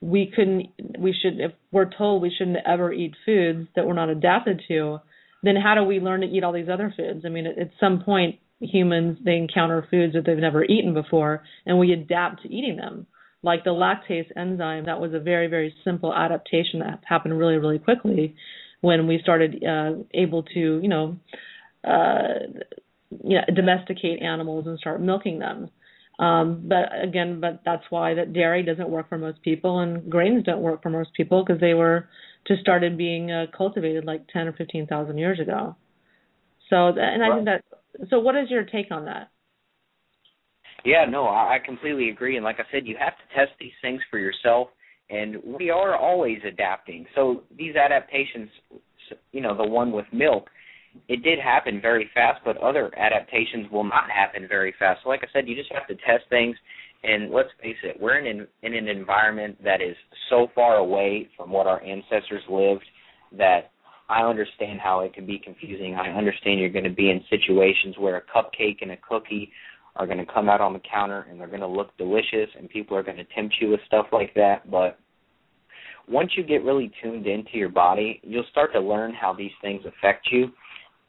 [0.00, 0.68] we couldn't,
[0.98, 4.98] we should, if we're told we shouldn't ever eat foods that we're not adapted to,
[5.42, 7.24] then how do we learn to eat all these other foods?
[7.24, 11.42] I mean, at, at some point, humans they encounter foods that they've never eaten before,
[11.66, 13.06] and we adapt to eating them.
[13.42, 17.78] like the lactase enzyme, that was a very, very simple adaptation that happened really, really
[17.78, 18.36] quickly
[18.80, 21.16] when we started uh, able to, you know,
[21.84, 22.62] uh,
[23.24, 25.70] you know, domesticate animals and start milking them.
[26.18, 30.44] Um, but again, but that's why that dairy doesn't work for most people and grains
[30.44, 32.08] don't work for most people because they were
[32.46, 35.74] just started being uh, cultivated like 10 or 15,000 years ago.
[36.68, 37.34] So, and I right.
[37.34, 37.64] think that.
[38.08, 39.30] So, what is your take on that?
[40.84, 42.36] Yeah, no, I completely agree.
[42.36, 44.68] And like I said, you have to test these things for yourself,
[45.10, 47.06] and we are always adapting.
[47.14, 48.48] So these adaptations,
[49.32, 50.48] you know, the one with milk,
[51.08, 55.00] it did happen very fast, but other adaptations will not happen very fast.
[55.02, 56.56] So like I said, you just have to test things.
[57.04, 59.96] And let's face it, we're in in an environment that is
[60.30, 62.84] so far away from what our ancestors lived
[63.36, 63.72] that
[64.08, 65.96] I understand how it can be confusing.
[65.96, 69.50] I understand you're going to be in situations where a cupcake and a cookie
[69.96, 72.68] are going to come out on the counter and they're going to look delicious and
[72.68, 74.98] people are going to tempt you with stuff like that but
[76.08, 79.82] once you get really tuned into your body you'll start to learn how these things
[79.84, 80.46] affect you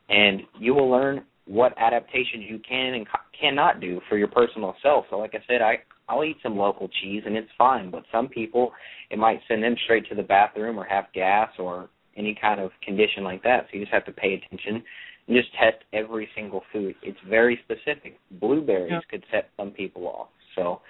[0.10, 3.08] and you will learn what adaptations you can and
[3.40, 5.76] cannot do for your personal self so like i said i
[6.08, 8.72] i'll eat some local cheese and it's fine but some people
[9.10, 12.72] it might send them straight to the bathroom or have gas or any kind of
[12.86, 14.84] condition like that so you just have to pay attention
[15.28, 16.96] and just test every single food.
[17.02, 18.20] It's very specific.
[18.32, 19.00] Blueberries yeah.
[19.10, 20.28] could set some people off.
[20.56, 20.82] So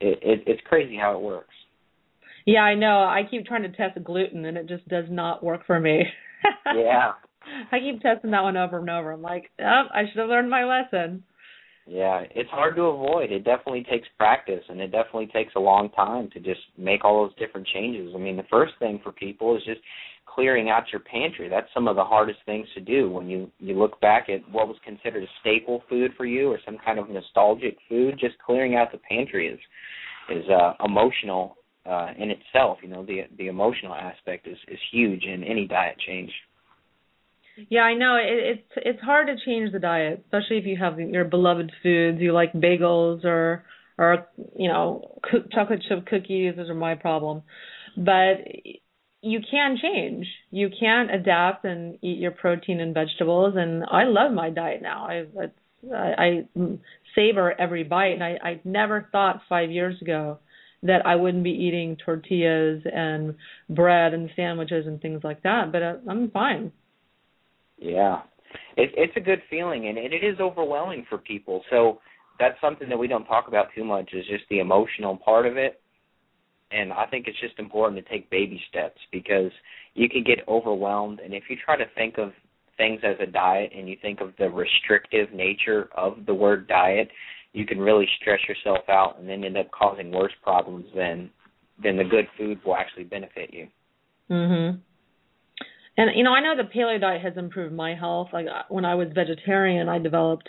[0.00, 1.54] it, it it's crazy how it works.
[2.44, 3.04] Yeah, I know.
[3.04, 6.02] I keep trying to test gluten and it just does not work for me.
[6.74, 7.12] yeah.
[7.72, 9.12] I keep testing that one over and over.
[9.12, 11.24] I'm like, oh, I should have learned my lesson.
[11.86, 13.32] Yeah, it's hard to avoid.
[13.32, 17.26] It definitely takes practice and it definitely takes a long time to just make all
[17.26, 18.12] those different changes.
[18.14, 19.80] I mean, the first thing for people is just
[20.26, 21.48] clearing out your pantry.
[21.48, 24.68] That's some of the hardest things to do when you you look back at what
[24.68, 28.16] was considered a staple food for you or some kind of nostalgic food.
[28.18, 29.58] Just clearing out the pantry is
[30.30, 32.78] is uh, emotional uh, in itself.
[32.82, 36.30] You know, the the emotional aspect is is huge in any diet change.
[37.68, 40.98] Yeah, I know it, it's it's hard to change the diet, especially if you have
[40.98, 42.18] your beloved foods.
[42.20, 43.64] You like bagels or
[43.98, 45.18] or you know
[45.52, 46.54] chocolate chip cookies.
[46.56, 47.42] Those are my problem.
[47.96, 48.44] But
[49.20, 50.26] you can change.
[50.50, 53.54] You can adapt and eat your protein and vegetables.
[53.56, 55.06] And I love my diet now.
[55.06, 55.26] I
[55.94, 56.46] I, I
[57.14, 58.14] savor every bite.
[58.14, 60.38] And I I never thought five years ago
[60.84, 63.36] that I wouldn't be eating tortillas and
[63.68, 65.70] bread and sandwiches and things like that.
[65.70, 66.72] But uh, I'm fine.
[67.82, 68.22] Yeah,
[68.76, 71.62] it, it's a good feeling, and it, it is overwhelming for people.
[71.70, 72.00] So
[72.38, 75.56] that's something that we don't talk about too much is just the emotional part of
[75.56, 75.82] it
[76.72, 79.52] and I think it's just important to take baby steps because
[79.94, 82.32] you can get overwhelmed and if you try to think of
[82.76, 87.08] things as a diet and you think of the restrictive nature of the word diet,
[87.52, 91.30] you can really stress yourself out and then end up causing worse problems than
[91.82, 93.66] than the good food will actually benefit you.
[94.30, 94.80] Mhm.
[95.96, 98.28] And you know, I know the paleo diet has improved my health.
[98.32, 100.48] Like when I was vegetarian, I developed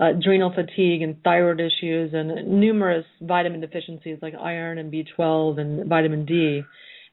[0.00, 5.88] uh, adrenal fatigue and thyroid issues and numerous vitamin deficiencies like iron and B12 and
[5.88, 6.62] vitamin D.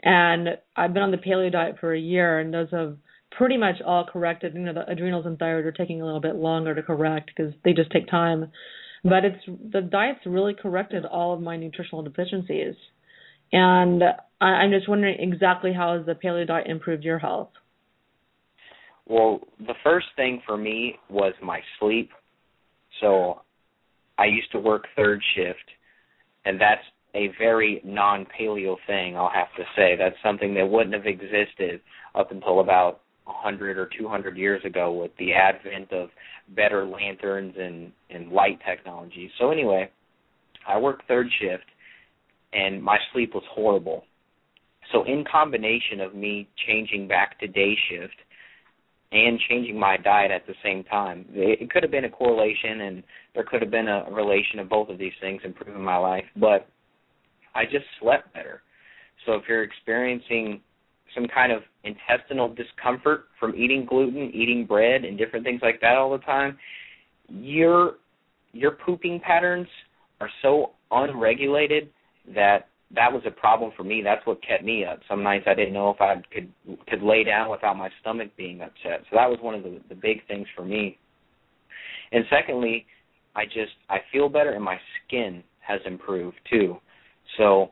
[0.04, 2.98] And I've been on the paleo diet for a year, and those have
[3.32, 4.54] pretty much all corrected.
[4.54, 7.54] You know, the adrenals and thyroid are taking a little bit longer to correct because
[7.64, 8.52] they just take time.
[9.04, 12.76] But it's the diet's really corrected all of my nutritional deficiencies.
[13.52, 14.04] And
[14.42, 17.50] I, I'm just wondering exactly how has the paleo diet improved your health?
[19.08, 22.12] Well, the first thing for me was my sleep.
[23.02, 23.42] So
[24.18, 25.64] I used to work third shift,
[26.46, 26.84] and that's
[27.16, 29.96] a very non paleo thing, I'll have to say.
[29.98, 31.82] That's something that wouldn't have existed
[32.16, 36.10] up until about 100 or 200 years ago with the advent of
[36.56, 39.32] better lanterns and, and light technology.
[39.40, 39.90] So, anyway,
[40.68, 41.66] I worked third shift,
[42.54, 44.04] and my sleep was horrible.
[44.92, 48.16] So, in combination of me changing back to day shift,
[49.14, 51.26] and changing my diet at the same time.
[51.32, 53.04] It could have been a correlation, and
[53.36, 56.68] there could have been a relation of both of these things improving my life, but
[57.54, 58.64] I just slept better.
[59.26, 60.62] So if you're experiencing
[61.14, 65.96] some kind of intestinal discomfort from eating gluten, eating bread, and different things like that
[65.96, 66.58] all the time,
[67.30, 67.96] your
[68.52, 69.68] your pooping patterns
[70.22, 71.90] are so unregulated
[72.36, 74.02] that that was a problem for me.
[74.04, 75.00] That's what kept me up.
[75.10, 76.52] Some nights I didn't know if I could
[76.88, 79.04] could lay down without my stomach being upset.
[79.10, 80.98] So that was one of the the big things for me.
[82.12, 82.86] And secondly,
[83.36, 86.78] I just I feel better and my skin has improved too.
[87.38, 87.72] So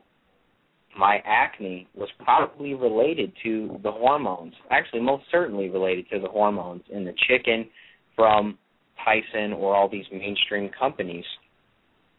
[0.98, 4.54] my acne was probably related to the hormones.
[4.70, 7.68] Actually, most certainly related to the hormones in the chicken
[8.16, 8.58] from
[9.04, 11.24] Tyson or all these mainstream companies.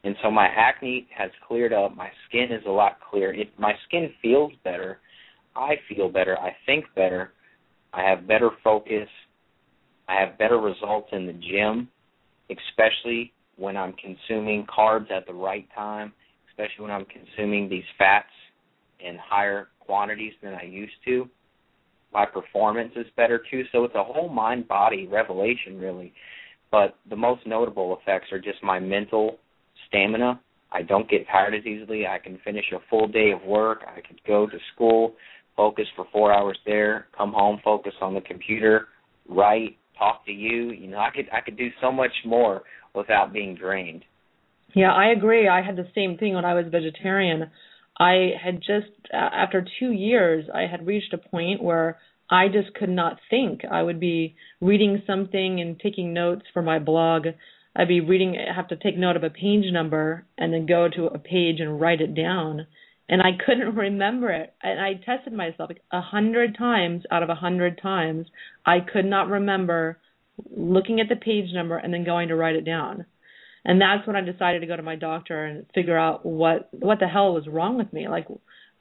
[0.04, 1.96] And so my acne has cleared up.
[1.96, 3.34] My skin is a lot clearer.
[3.34, 5.00] It, my skin feels better.
[5.56, 6.38] I feel better.
[6.38, 7.32] I think better.
[7.94, 9.08] I have better focus.
[10.10, 11.88] I have better results in the gym,
[12.50, 16.12] especially when I'm consuming carbs at the right time,
[16.50, 18.28] especially when I'm consuming these fats
[19.00, 21.30] in higher quantities than I used to.
[22.14, 23.64] My performance is better too.
[23.72, 26.14] So it's a whole mind body revelation, really.
[26.72, 29.38] But the most notable effects are just my mental
[29.94, 30.40] stamina.
[30.72, 32.08] I don't get tired as easily.
[32.08, 33.82] I can finish a full day of work.
[33.88, 35.14] I could go to school,
[35.56, 38.88] focus for four hours there, come home, focus on the computer,
[39.30, 40.72] write, talk to you.
[40.72, 42.64] You know, I could I could do so much more
[42.96, 44.04] without being drained.
[44.76, 45.48] Yeah, I agree.
[45.48, 47.52] I had the same thing when I was vegetarian.
[48.00, 52.00] I had just uh, after 2 years I had reached a point where
[52.32, 53.62] I just could not think.
[53.70, 57.28] I would be reading something and taking notes for my blog
[57.76, 61.06] I'd be reading, have to take note of a page number and then go to
[61.06, 62.68] a page and write it down.
[63.10, 64.54] And I couldn't remember it.
[64.62, 68.28] And I tested myself like a hundred times out of a hundred times.
[68.66, 70.00] I could not remember
[70.50, 73.06] looking at the page number and then going to write it down.
[73.66, 77.00] And that's when I decided to go to my doctor and figure out what what
[77.00, 78.08] the hell was wrong with me.
[78.10, 78.28] Like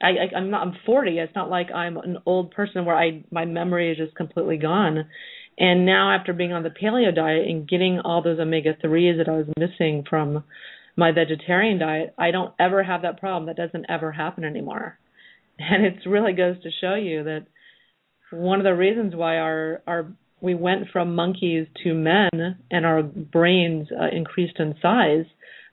[0.03, 1.19] I, I I'm not I'm 40.
[1.19, 5.07] It's not like I'm an old person where I my memory is just completely gone.
[5.59, 9.29] And now, after being on the paleo diet and getting all those omega 3s that
[9.29, 10.45] I was missing from
[10.97, 13.47] my vegetarian diet, I don't ever have that problem.
[13.47, 14.99] That doesn't ever happen anymore.
[15.59, 17.47] And it really goes to show you that
[18.33, 22.31] one of the reasons why our our we went from monkeys to men
[22.71, 25.27] and our brains uh, increased in size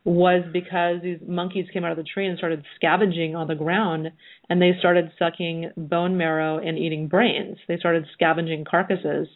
[0.05, 4.11] was because these monkeys came out of the tree and started scavenging on the ground
[4.49, 7.57] and they started sucking bone marrow and eating brains.
[7.67, 9.27] They started scavenging carcasses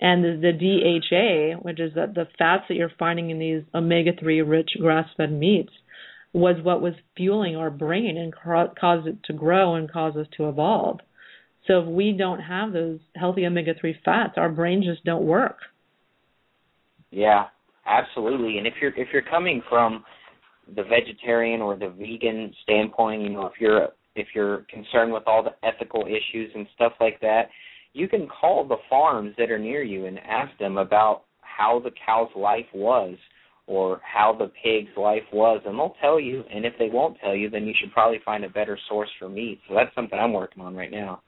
[0.00, 4.12] and the, the DHA, which is the, the fats that you're finding in these omega
[4.18, 5.72] 3 rich grass fed meats,
[6.32, 10.26] was what was fueling our brain and ca- caused it to grow and cause us
[10.36, 11.00] to evolve.
[11.66, 15.58] So if we don't have those healthy omega 3 fats, our brains just don't work.
[17.10, 17.46] Yeah,
[17.86, 18.58] absolutely.
[18.58, 20.04] And if you're if you're coming from
[20.74, 25.42] the vegetarian or the vegan standpoint, you know, if you're if you're concerned with all
[25.42, 27.48] the ethical issues and stuff like that,
[27.92, 31.90] you can call the farms that are near you and ask them about how the
[32.06, 33.16] cow's life was
[33.66, 37.34] or how the pig's life was and they'll tell you and if they won't tell
[37.34, 39.60] you then you should probably find a better source for meat.
[39.68, 41.22] So that's something i'm working on right now.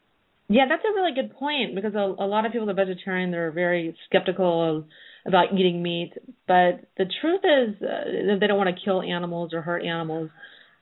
[0.48, 3.30] Yeah that's a really good point because a, a lot of people that are vegetarian
[3.30, 4.84] they're very skeptical of,
[5.26, 6.12] about eating meat.
[6.46, 10.30] But the truth is uh, they don't want to kill animals or hurt animals.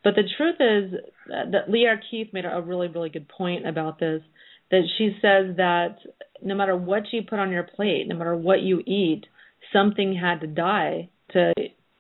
[0.03, 3.99] But the truth is uh, that Lierre Keith made a really really good point about
[3.99, 4.23] this
[4.71, 5.97] that she says that
[6.43, 9.25] no matter what you put on your plate, no matter what you eat,
[9.73, 11.53] something had to die to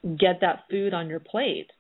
[0.05, 1.71] get that food on your plate.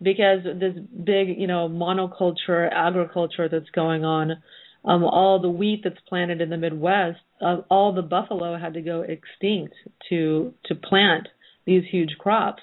[0.00, 0.74] Because this
[1.04, 4.42] big, you know, monoculture agriculture that's going on,
[4.84, 8.82] um, all the wheat that's planted in the Midwest, uh, all the buffalo had to
[8.82, 9.74] go extinct
[10.10, 11.28] to to plant
[11.64, 12.62] these huge crops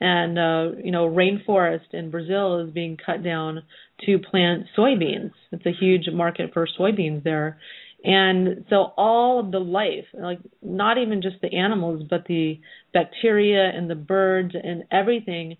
[0.00, 3.62] and uh, you know rainforest in Brazil is being cut down
[4.04, 5.32] to plant soybeans.
[5.52, 7.58] It's a huge market for soybeans there.
[8.04, 12.60] And so all of the life, like not even just the animals, but the
[12.92, 15.56] bacteria and the birds and everything,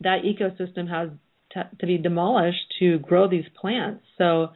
[0.00, 1.10] that ecosystem has
[1.52, 4.02] to, to be demolished to grow these plants.
[4.16, 4.48] So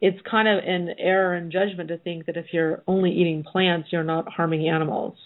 [0.00, 3.88] it's kind of an error in judgment to think that if you're only eating plants,
[3.92, 5.16] you're not harming animals.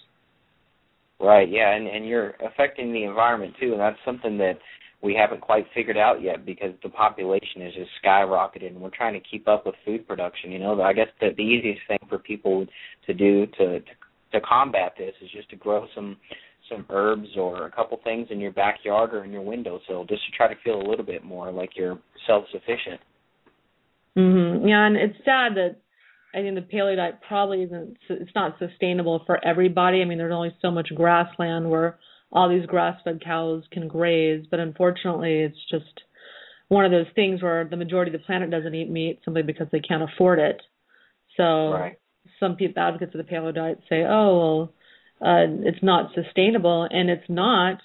[1.19, 1.49] Right.
[1.49, 4.59] Yeah, and and you're affecting the environment too, and that's something that
[5.01, 9.13] we haven't quite figured out yet because the population is just skyrocketed, and we're trying
[9.13, 10.51] to keep up with food production.
[10.51, 12.65] You know, I guess the the easiest thing for people
[13.05, 13.85] to do to to,
[14.33, 16.17] to combat this is just to grow some
[16.69, 20.31] some herbs or a couple things in your backyard or in your windowsill, just to
[20.35, 22.99] try to feel a little bit more like you're self sufficient.
[24.17, 24.67] Mhm.
[24.67, 25.77] Yeah, and it's sad that
[26.35, 27.97] I think the paleo diet probably isn't.
[28.09, 30.01] It's not sustainable for everybody.
[30.01, 31.97] I mean, there's only so much grassland where
[32.31, 36.01] all these grass-fed cows can graze, but unfortunately, it's just
[36.67, 39.67] one of those things where the majority of the planet doesn't eat meat simply because
[39.71, 40.61] they can't afford it.
[41.37, 41.99] So right.
[42.39, 44.73] some people advocates of the paleo diet say, "Oh, well,
[45.21, 47.79] uh, it's not sustainable," and it's not.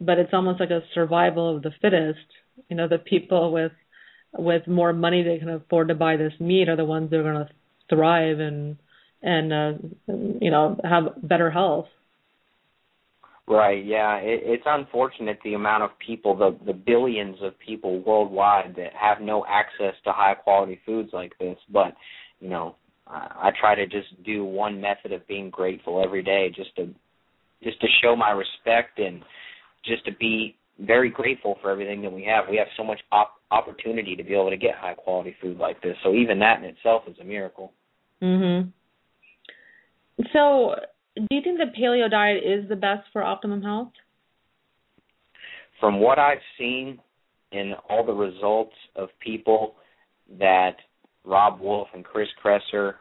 [0.00, 2.26] But it's almost like a survival of the fittest.
[2.68, 3.72] You know, the people with
[4.32, 7.22] with more money they can afford to buy this meat are the ones that are
[7.22, 7.52] going to
[7.88, 8.76] thrive and
[9.22, 9.72] and uh,
[10.40, 11.86] you know have better health.
[13.48, 13.82] Right.
[13.82, 14.16] Yeah.
[14.16, 19.22] It, it's unfortunate the amount of people, the the billions of people worldwide that have
[19.22, 21.56] no access to high quality foods like this.
[21.72, 21.94] But
[22.40, 22.76] you know,
[23.06, 26.94] I, I try to just do one method of being grateful every day, just to
[27.62, 29.22] just to show my respect and
[29.84, 32.44] just to be very grateful for everything that we have.
[32.50, 35.80] We have so much op- opportunity to be able to get high quality food like
[35.82, 35.96] this.
[36.04, 37.72] So even that in itself is a miracle.
[38.22, 38.72] Mhm.
[40.32, 40.74] So,
[41.14, 43.92] do you think the paleo diet is the best for optimum health?
[45.80, 47.00] From what I've seen
[47.52, 49.76] in all the results of people
[50.38, 50.76] that
[51.24, 52.94] Robb Wolf and Chris Kresser,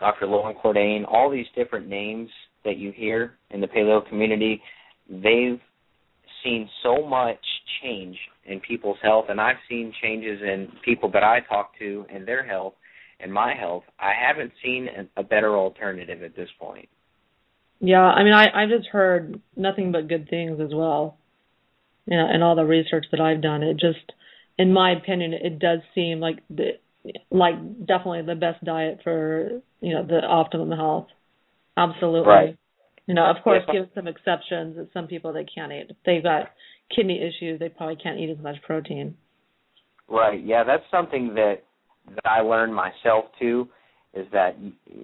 [0.00, 0.26] Dr.
[0.26, 2.30] Loren Cordain, all these different names
[2.64, 4.62] that you hear in the paleo community,
[5.08, 5.60] they've
[6.44, 7.44] seen so much
[7.82, 8.16] change
[8.46, 12.44] in people's health, and I've seen changes in people that I talk to in their
[12.46, 12.74] health
[13.20, 13.84] and my health.
[13.98, 16.88] I haven't seen a better alternative at this point.
[17.80, 21.16] Yeah, I mean, I I've just heard nothing but good things as well.
[22.06, 24.12] You know, and all the research that I've done, it just,
[24.58, 26.78] in my opinion, it does seem like the
[27.30, 27.54] like
[27.86, 31.06] definitely the best diet for you know the optimum health.
[31.76, 32.28] Absolutely.
[32.28, 32.58] Right.
[33.06, 34.76] You know, of course, give some exceptions.
[34.76, 35.86] That some people they can't eat.
[35.90, 36.50] If they've got
[36.94, 39.16] kidney issues, they probably can't eat as much protein.
[40.08, 40.44] Right.
[40.44, 41.62] Yeah, that's something that
[42.14, 43.68] that I learned myself too.
[44.14, 44.56] Is that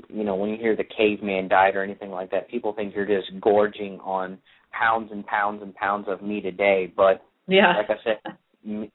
[0.09, 3.07] you know when you hear the caveman diet or anything like that, people think you're
[3.07, 4.39] just gorging on
[4.73, 6.93] pounds and pounds and pounds of meat a day.
[6.97, 8.37] But yeah, like I said,
[8.67, 8.91] m-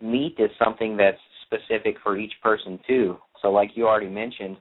[0.00, 3.16] meat is something that's specific for each person too.
[3.40, 4.58] So like you already mentioned,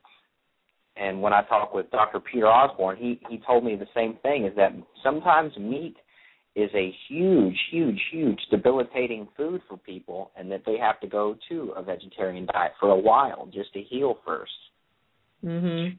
[0.95, 2.19] and when I talked with Dr.
[2.19, 4.71] Peter Osborne, he he told me the same thing is that
[5.03, 5.95] sometimes meat
[6.55, 11.35] is a huge, huge, huge debilitating food for people, and that they have to go
[11.49, 14.49] to a vegetarian diet for a while just to heal 1st
[15.43, 15.97] Mhm.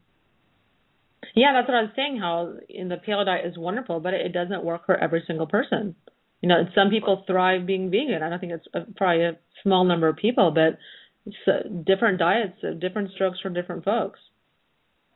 [1.34, 2.18] Yeah, that's what I was saying.
[2.18, 5.94] How in the paleo diet is wonderful, but it doesn't work for every single person.
[6.40, 8.22] You know, some people thrive being vegan.
[8.22, 10.78] I don't think it's a, probably a small number of people, but
[11.26, 14.20] it's uh, different diets, uh, different strokes for different folks.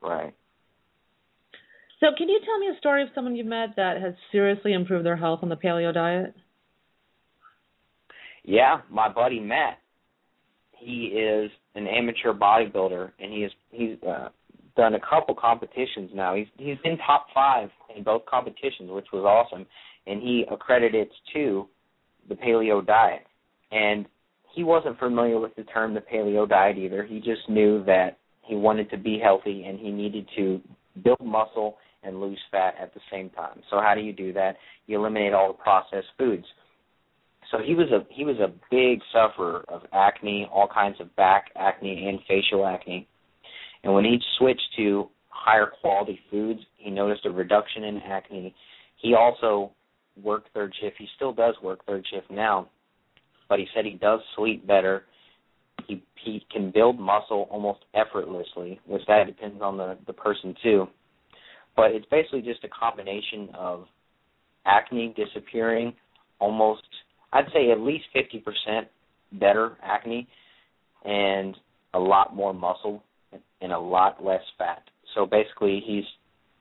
[0.01, 0.35] Right.
[2.01, 5.05] So, can you tell me a story of someone you've met that has seriously improved
[5.05, 6.35] their health on the paleo diet?
[8.45, 9.79] Yeah, my buddy Matt.
[10.73, 14.29] He is an amateur bodybuilder, and he is he's uh,
[14.77, 16.37] done a couple competitions now.
[16.37, 19.67] He's he's been top five in both competitions, which was awesome,
[20.07, 21.69] and he accredits to
[22.29, 23.27] the paleo diet.
[23.73, 24.07] And
[24.55, 27.05] he wasn't familiar with the term the paleo diet either.
[27.05, 30.61] He just knew that he wanted to be healthy and he needed to
[31.05, 31.77] build muscle
[32.09, 33.61] and lose fat at the same time.
[33.71, 34.57] So how do you do that?
[34.87, 36.47] You eliminate all the processed foods.
[37.51, 41.47] So he was a he was a big sufferer of acne, all kinds of back
[41.57, 43.07] acne and facial acne.
[43.85, 48.55] And when he switched to higher quality foods, he noticed a reduction in acne.
[48.97, 49.73] He also
[50.23, 50.97] worked third shift.
[50.99, 52.69] He still does work third shift now,
[53.49, 55.05] but he said he does sleep better.
[55.87, 60.87] He he can build muscle almost effortlessly, which that depends on the the person too.
[61.79, 63.85] But it's basically just a combination of
[64.67, 65.95] acne disappearing,
[66.41, 66.83] almost
[67.33, 68.89] I'd say at least fifty percent
[69.35, 70.27] better acne,
[71.05, 71.57] and
[71.95, 73.05] a lot more muscle
[73.61, 74.83] and a lot less fat.
[75.15, 76.03] So basically, he's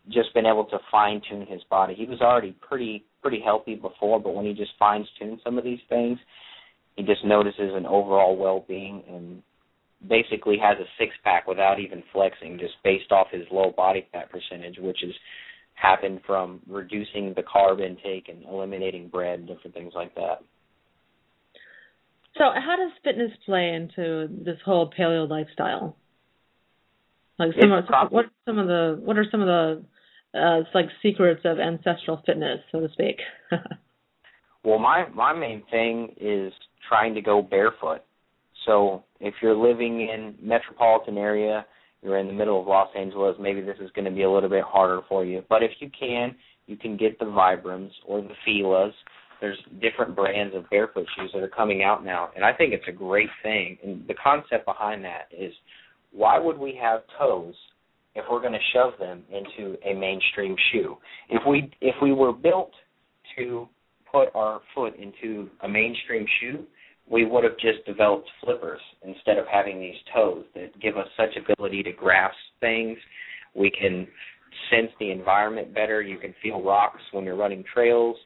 [0.10, 1.96] just been able to fine tune his body.
[1.96, 5.64] He was already pretty pretty healthy before, but when he just fine tunes some of
[5.64, 6.20] these things,
[6.96, 9.42] he just notices an overall well being and
[10.08, 14.30] basically has a six pack without even flexing, just based off his low body fat
[14.32, 15.14] percentage, which has
[15.74, 20.40] happened from reducing the carb intake and eliminating bread and different things like that.
[22.38, 25.96] So, how does fitness play into this whole paleo lifestyle?
[27.40, 29.84] Like some of, what are some of the what are some of the
[30.34, 33.18] uh, it's like secrets of ancestral fitness, so to speak.
[34.64, 36.52] well, my my main thing is
[36.88, 38.02] trying to go barefoot.
[38.66, 41.66] So if you're living in metropolitan area,
[42.02, 44.50] you're in the middle of Los Angeles, maybe this is going to be a little
[44.50, 45.44] bit harder for you.
[45.50, 46.36] But if you can,
[46.68, 48.92] you can get the Vibrams or the Filas.
[49.42, 52.88] There's different brands of barefoot shoes that are coming out now, and I think it's
[52.88, 53.78] a great thing.
[53.84, 55.54] And the concept behind that is,
[56.12, 57.54] why would we have toes
[58.18, 60.98] if we're going to shove them into a mainstream shoe.
[61.30, 62.72] If we if we were built
[63.38, 63.70] to
[64.12, 66.66] put our foot into a mainstream shoe,
[67.10, 71.38] we would have just developed flippers instead of having these toes that give us such
[71.38, 72.98] ability to grasp things.
[73.56, 74.08] We can
[74.70, 76.02] sense the environment better.
[76.02, 78.18] You can feel rocks when you're running trails.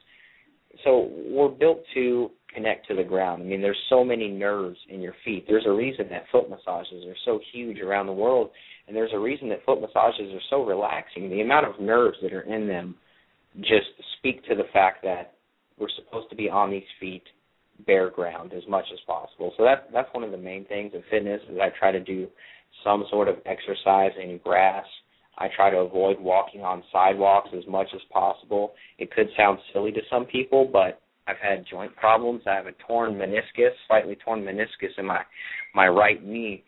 [0.84, 3.42] So we're built to connect to the ground.
[3.42, 5.44] I mean, there's so many nerves in your feet.
[5.46, 8.50] There's a reason that foot massages are so huge around the world
[8.86, 11.30] and there's a reason that foot massages are so relaxing.
[11.30, 12.96] The amount of nerves that are in them
[13.60, 15.34] just speak to the fact that
[15.78, 17.22] we're supposed to be on these feet
[17.86, 19.52] bare ground as much as possible.
[19.56, 22.28] So that that's one of the main things in fitness is I try to do
[22.84, 24.84] some sort of exercise in grass.
[25.38, 28.72] I try to avoid walking on sidewalks as much as possible.
[28.98, 32.42] It could sound silly to some people, but I've had joint problems.
[32.46, 35.22] I have a torn meniscus, slightly torn meniscus in my
[35.74, 36.64] my right knee.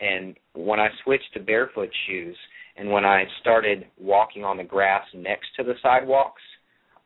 [0.00, 2.36] And when I switched to barefoot shoes
[2.76, 6.42] and when I started walking on the grass next to the sidewalks,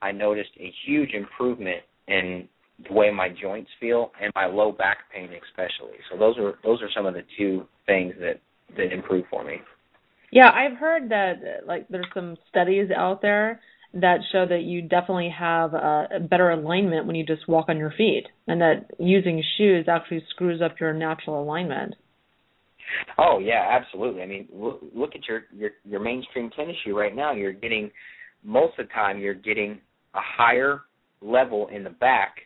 [0.01, 2.49] I noticed a huge improvement in
[2.87, 5.97] the way my joints feel and my low back pain especially.
[6.11, 8.41] So those are those are some of the two things that
[8.77, 9.57] that improve for me.
[10.31, 13.61] Yeah, I've heard that like there's some studies out there
[13.95, 17.79] that show that you definitely have a, a better alignment when you just walk on
[17.79, 21.95] your feet, and that using shoes actually screws up your natural alignment.
[23.19, 24.23] Oh yeah, absolutely.
[24.23, 27.33] I mean, look, look at your, your your mainstream tennis shoe right now.
[27.33, 27.91] You're getting
[28.45, 29.81] most of the time you're getting
[30.15, 30.83] a higher
[31.21, 32.37] level in the back.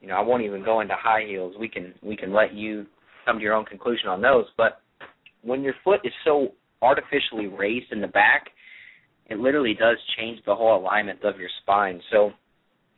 [0.00, 1.54] You know, I won't even go into high heels.
[1.58, 2.86] We can we can let you
[3.24, 4.46] come to your own conclusion on those.
[4.56, 4.80] But
[5.42, 6.48] when your foot is so
[6.82, 8.48] artificially raised in the back,
[9.26, 12.00] it literally does change the whole alignment of your spine.
[12.10, 12.30] So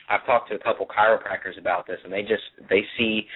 [0.09, 3.27] I've talked to a couple chiropractors about this, and they just they see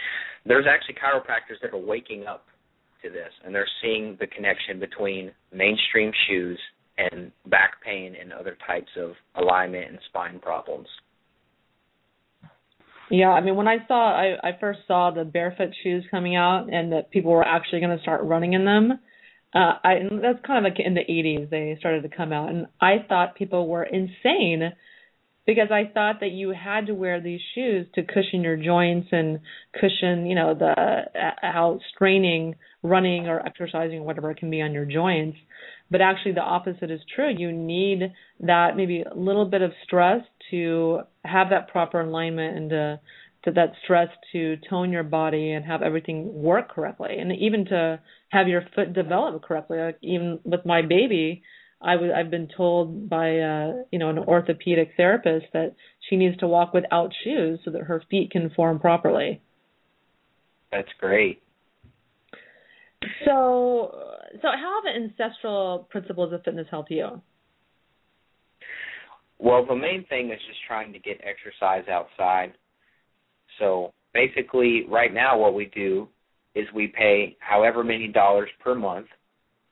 [0.44, 2.44] there's actually chiropractors that are waking up
[3.02, 6.58] to this, and they're seeing the connection between mainstream shoes
[6.96, 10.86] and back pain and other types of alignment and spine problems.
[13.10, 16.72] Yeah, I mean, when I saw, I, I first saw the barefoot shoes coming out,
[16.72, 18.98] and that people were actually going to start running in them.
[19.54, 22.48] Uh, I and that's kind of like in the 80s they started to come out,
[22.48, 24.72] and I thought people were insane
[25.46, 29.40] because I thought that you had to wear these shoes to cushion your joints and
[29.78, 34.62] cushion, you know, the uh, how straining running or exercising or whatever it can be
[34.62, 35.36] on your joints.
[35.90, 37.32] But actually, the opposite is true.
[37.36, 42.70] You need that maybe a little bit of stress to have that proper alignment and
[42.70, 43.00] to,
[43.44, 48.00] to that stress to tone your body and have everything work correctly, and even to
[48.30, 49.78] have your foot develop correctly.
[49.78, 51.42] Like even with my baby,
[51.80, 55.74] I was I've been told by uh, you know an orthopedic therapist that
[56.08, 59.42] she needs to walk without shoes so that her feet can form properly.
[60.72, 61.42] That's great.
[63.24, 67.20] So, so how have the ancestral principles of fitness helped you?
[69.38, 72.54] Well, the main thing is just trying to get exercise outside.
[73.58, 76.08] So basically, right now, what we do
[76.54, 79.06] is we pay however many dollars per month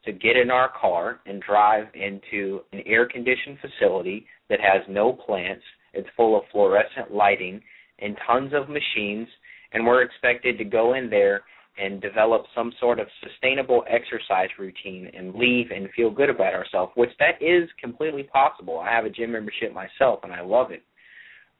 [0.04, 5.12] to get in our car and drive into an air conditioned facility that has no
[5.12, 5.62] plants.
[5.94, 7.60] It's full of fluorescent lighting
[8.00, 9.28] and tons of machines,
[9.72, 11.42] and we're expected to go in there
[11.78, 16.92] and develop some sort of sustainable exercise routine and leave and feel good about ourselves,
[16.96, 18.78] which that is completely possible.
[18.78, 20.82] I have a gym membership myself and I love it.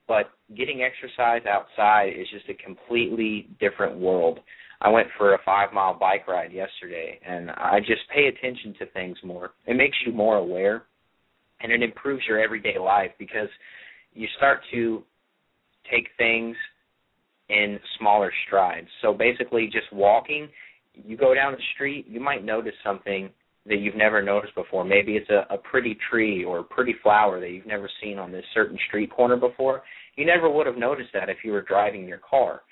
[0.06, 4.40] But getting exercise outside is just a completely different world.
[4.82, 8.86] I went for a five mile bike ride yesterday and I just pay attention to
[8.86, 9.52] things more.
[9.66, 10.84] It makes you more aware
[11.60, 13.48] and it improves your everyday life because
[14.12, 15.02] you start to
[15.90, 16.56] take things
[17.52, 18.88] in smaller strides.
[19.02, 20.48] So basically, just walking,
[20.94, 23.28] you go down the street, you might notice something
[23.66, 24.84] that you've never noticed before.
[24.84, 28.32] Maybe it's a, a pretty tree or a pretty flower that you've never seen on
[28.32, 29.82] this certain street corner before.
[30.16, 32.62] You never would have noticed that if you were driving your car.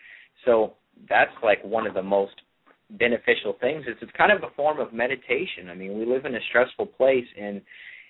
[0.45, 0.75] So
[1.09, 2.35] that's like one of the most
[2.99, 3.85] beneficial things.
[3.87, 5.71] It's, it's kind of a form of meditation.
[5.71, 7.61] I mean, we live in a stressful place, and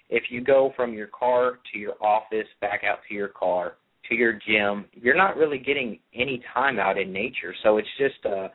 [0.08, 3.74] if you go from your car to your office, back out to your car,
[4.10, 7.54] to your gym, you're not really getting any time out in nature.
[7.62, 8.50] So it's just a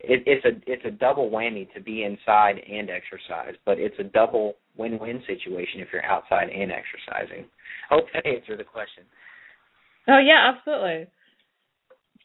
[0.00, 4.04] it, it's a it's a double whammy to be inside and exercise, but it's a
[4.04, 7.46] double win-win situation if you're outside and exercising.
[7.90, 9.04] I hope that answered the question.
[10.08, 11.06] Oh yeah, absolutely.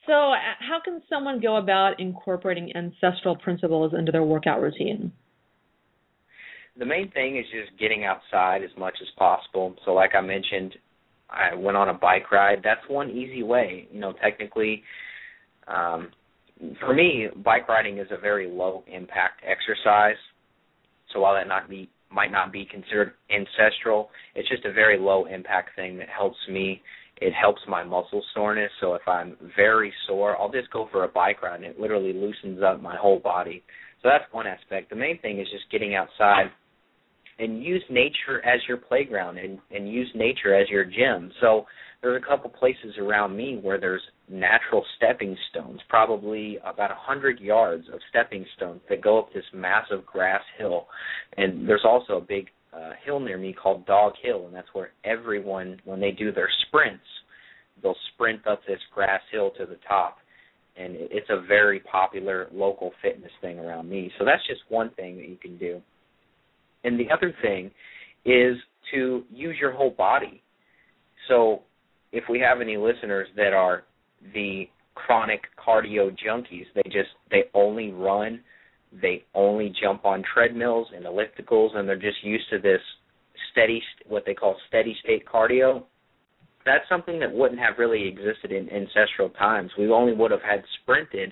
[0.05, 5.11] So, uh, how can someone go about incorporating ancestral principles into their workout routine?
[6.77, 9.75] The main thing is just getting outside as much as possible.
[9.85, 10.75] So, like I mentioned,
[11.29, 12.59] I went on a bike ride.
[12.63, 13.87] That's one easy way.
[13.91, 14.83] You know, technically,
[15.67, 16.11] um,
[16.79, 20.17] for me, bike riding is a very low impact exercise.
[21.13, 25.25] So while that not be might not be considered ancestral, it's just a very low
[25.25, 26.81] impact thing that helps me.
[27.21, 28.71] It helps my muscle soreness.
[28.81, 32.13] So if I'm very sore, I'll just go for a bike ride and it literally
[32.13, 33.61] loosens up my whole body.
[34.01, 34.89] So that's one aspect.
[34.89, 36.49] The main thing is just getting outside
[37.39, 41.31] and use nature as your playground and, and use nature as your gym.
[41.39, 41.65] So
[42.01, 47.39] there's a couple places around me where there's natural stepping stones, probably about a hundred
[47.39, 50.87] yards of stepping stones that go up this massive grass hill.
[51.37, 54.91] And there's also a big uh, hill near me called Dog Hill, and that's where
[55.03, 57.03] everyone, when they do their sprints,
[57.81, 60.17] they'll sprint up this grass hill to the top.
[60.77, 64.11] And it's a very popular local fitness thing around me.
[64.17, 65.81] So that's just one thing that you can do.
[66.83, 67.71] And the other thing
[68.25, 68.57] is
[68.93, 70.41] to use your whole body.
[71.27, 71.63] So
[72.11, 73.83] if we have any listeners that are
[74.33, 78.41] the chronic cardio junkies, they just they only run,
[79.01, 82.81] they only jump on treadmills and ellipticals, and they're just used to this
[83.51, 85.83] steady what they call steady state cardio.
[86.65, 89.71] That's something that wouldn't have really existed in ancestral times.
[89.77, 91.31] We only would have had sprinted.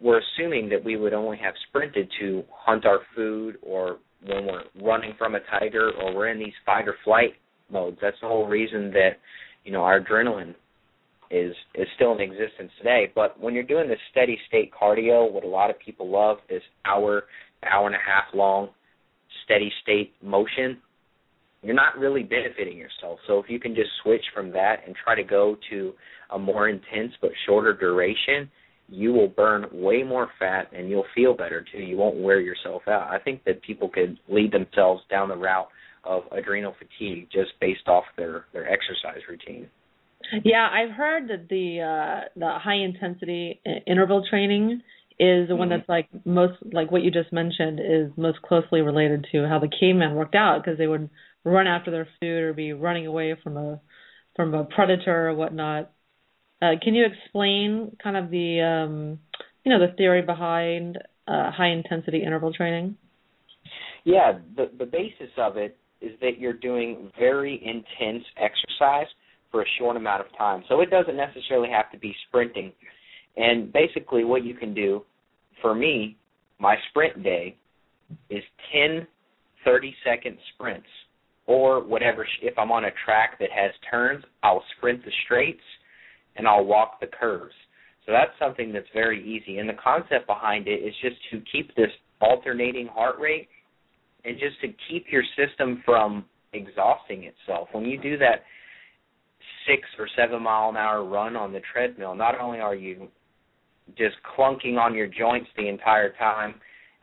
[0.00, 4.64] We're assuming that we would only have sprinted to hunt our food or when we're
[4.82, 7.34] running from a tiger or we're in these fight or flight
[7.70, 7.98] modes.
[8.00, 9.18] That's the whole reason that
[9.64, 10.54] you know our adrenaline
[11.30, 13.10] is is still in existence today.
[13.14, 16.62] But when you're doing this steady state cardio, what a lot of people love is
[16.84, 17.24] hour
[17.70, 18.70] hour and a half long
[19.44, 20.78] steady state motion.
[21.62, 23.18] You're not really benefiting yourself.
[23.26, 25.92] So if you can just switch from that and try to go to
[26.30, 28.48] a more intense but shorter duration,
[28.88, 31.78] you will burn way more fat and you'll feel better too.
[31.78, 33.08] You won't wear yourself out.
[33.10, 35.68] I think that people could lead themselves down the route
[36.04, 39.68] of adrenal fatigue just based off their their exercise routine.
[40.44, 44.82] Yeah, I've heard that the uh the high intensity interval training
[45.20, 45.78] is the one mm-hmm.
[45.78, 49.68] that's like most like what you just mentioned is most closely related to how the
[49.68, 51.10] cavemen worked out because they would
[51.44, 53.80] run after their food or be running away from a
[54.36, 55.90] from a predator or whatnot.
[56.60, 59.18] Uh, can you explain kind of the um,
[59.64, 62.96] you know the theory behind uh, high intensity interval training?
[64.04, 69.06] Yeah, the the basis of it is that you're doing very intense exercise
[69.50, 70.62] for a short amount of time.
[70.68, 72.72] So it doesn't necessarily have to be sprinting.
[73.36, 75.04] And basically, what you can do,
[75.62, 76.16] for me,
[76.58, 77.56] my sprint day
[78.30, 78.42] is
[78.72, 79.06] 10
[79.64, 80.88] 30 second sprints
[81.46, 82.26] or whatever.
[82.42, 85.62] If I'm on a track that has turns, I'll sprint the straights
[86.38, 87.54] and I'll walk the curves.
[88.06, 89.58] So that's something that's very easy.
[89.58, 93.48] And the concept behind it is just to keep this alternating heart rate
[94.24, 97.68] and just to keep your system from exhausting itself.
[97.72, 98.44] When you do that
[99.66, 103.08] six or seven mile an hour run on the treadmill, not only are you
[103.96, 106.54] just clunking on your joints the entire time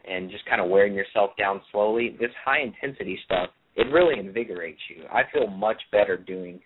[0.07, 4.79] and just kind of wearing yourself down slowly, this high intensity stuff, it really invigorates
[4.89, 5.03] you.
[5.11, 6.59] I feel much better doing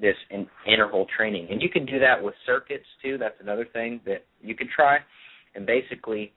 [0.00, 1.48] this in interval training.
[1.50, 3.18] And you can do that with circuits too.
[3.18, 4.98] That's another thing that you can try.
[5.54, 6.32] And basically,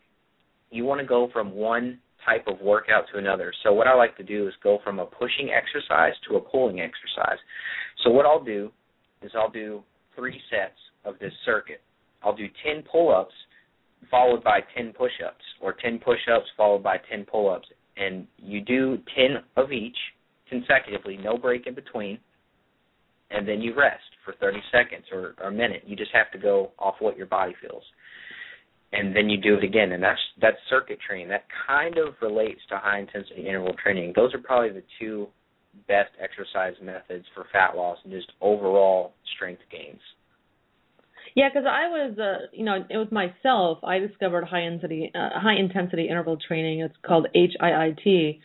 [0.70, 3.54] you want to go from one type of workout to another.
[3.64, 6.80] So what I like to do is go from a pushing exercise to a pulling
[6.80, 7.38] exercise.
[8.04, 8.72] So what I'll do
[9.22, 9.84] is I'll do
[10.16, 11.82] three sets of this circuit.
[12.24, 13.34] I'll do 10 pull-ups
[14.10, 19.44] followed by 10 push-ups or 10 push-ups followed by 10 pull-ups and you do 10
[19.58, 19.98] of each
[20.50, 22.20] consecutively, no break in between,
[23.34, 25.84] and then you rest for 30 seconds or, or a minute.
[25.86, 27.84] You just have to go off what your body feels.
[28.94, 31.30] And then you do it again, and that's that's circuit training.
[31.30, 34.12] That kind of relates to high intensity interval training.
[34.18, 35.28] Those are probably the two
[35.88, 40.02] best exercise methods for fat loss and just overall strength gains.
[41.36, 43.80] Yeah, because I was, uh, you know, it was myself.
[43.84, 46.82] I discovered high intensity, uh, high intensity interval training.
[46.82, 48.40] It's called HIIT.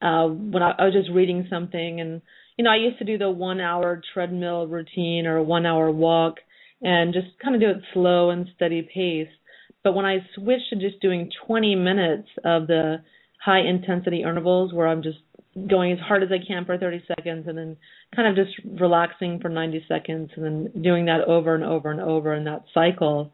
[0.00, 2.22] Uh, when I, I was just reading something, and
[2.56, 6.36] you know, I used to do the one hour treadmill routine or one hour walk,
[6.80, 9.32] and just kind of do it slow and steady pace.
[9.84, 13.02] But when I switched to just doing 20 minutes of the
[13.44, 15.18] high intensity intervals, where I'm just
[15.68, 17.76] going as hard as I can for 30 seconds and then
[18.14, 22.00] kind of just relaxing for 90 seconds and then doing that over and over and
[22.00, 23.32] over in that cycle,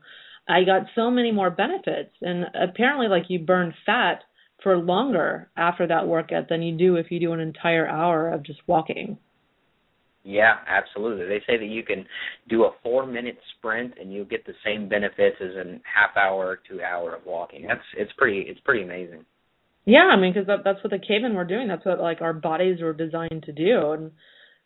[0.48, 2.14] I got so many more benefits.
[2.22, 4.22] And apparently, like you burn fat
[4.62, 8.44] for longer after that workout than you do if you do an entire hour of
[8.44, 9.18] just walking.
[10.24, 11.26] Yeah, absolutely.
[11.26, 12.04] They say that you can
[12.48, 16.60] do a four minute sprint and you'll get the same benefits as a half hour
[16.68, 17.66] to hour of walking.
[17.66, 19.24] That's it's pretty it's pretty amazing.
[19.86, 21.66] Yeah, I mean, because that, that's what the cavemen were doing.
[21.66, 23.92] That's what like our bodies were designed to do.
[23.92, 24.10] And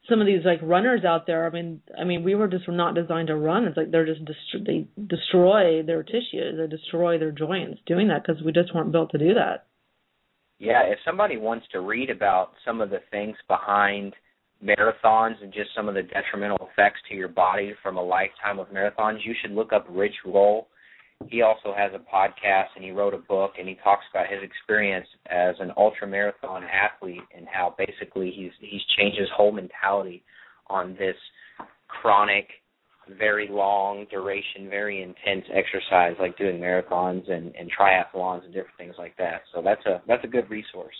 [0.09, 2.97] some of these like runners out there, I mean, I mean, we were just not
[2.97, 3.67] designed to run.
[3.67, 8.25] It's like they're just dest- they destroy their tissues, they destroy their joints doing that
[8.27, 9.67] because we just weren't built to do that.
[10.63, 14.15] Yeah, if somebody wants to read about some of the things behind
[14.65, 18.69] marathons and just some of the detrimental effects to your body from a lifetime of
[18.69, 20.69] marathons, you should look up Rich Roll.
[21.27, 24.41] He also has a podcast and he wrote a book and he talks about his
[24.41, 30.23] experience as an ultra marathon athlete and how basically he's he's changed his whole mentality
[30.69, 31.17] on this
[31.89, 32.47] chronic
[33.19, 38.95] very long duration very intense exercise like doing marathons and and triathlons and different things
[38.99, 40.97] like that so that's a that's a good resource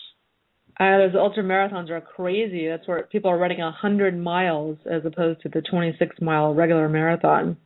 [0.79, 2.67] uh, those ultra marathons are crazy.
[2.67, 6.89] That's where people are running a hundred miles as opposed to the twenty-six mile regular
[6.89, 7.57] marathon.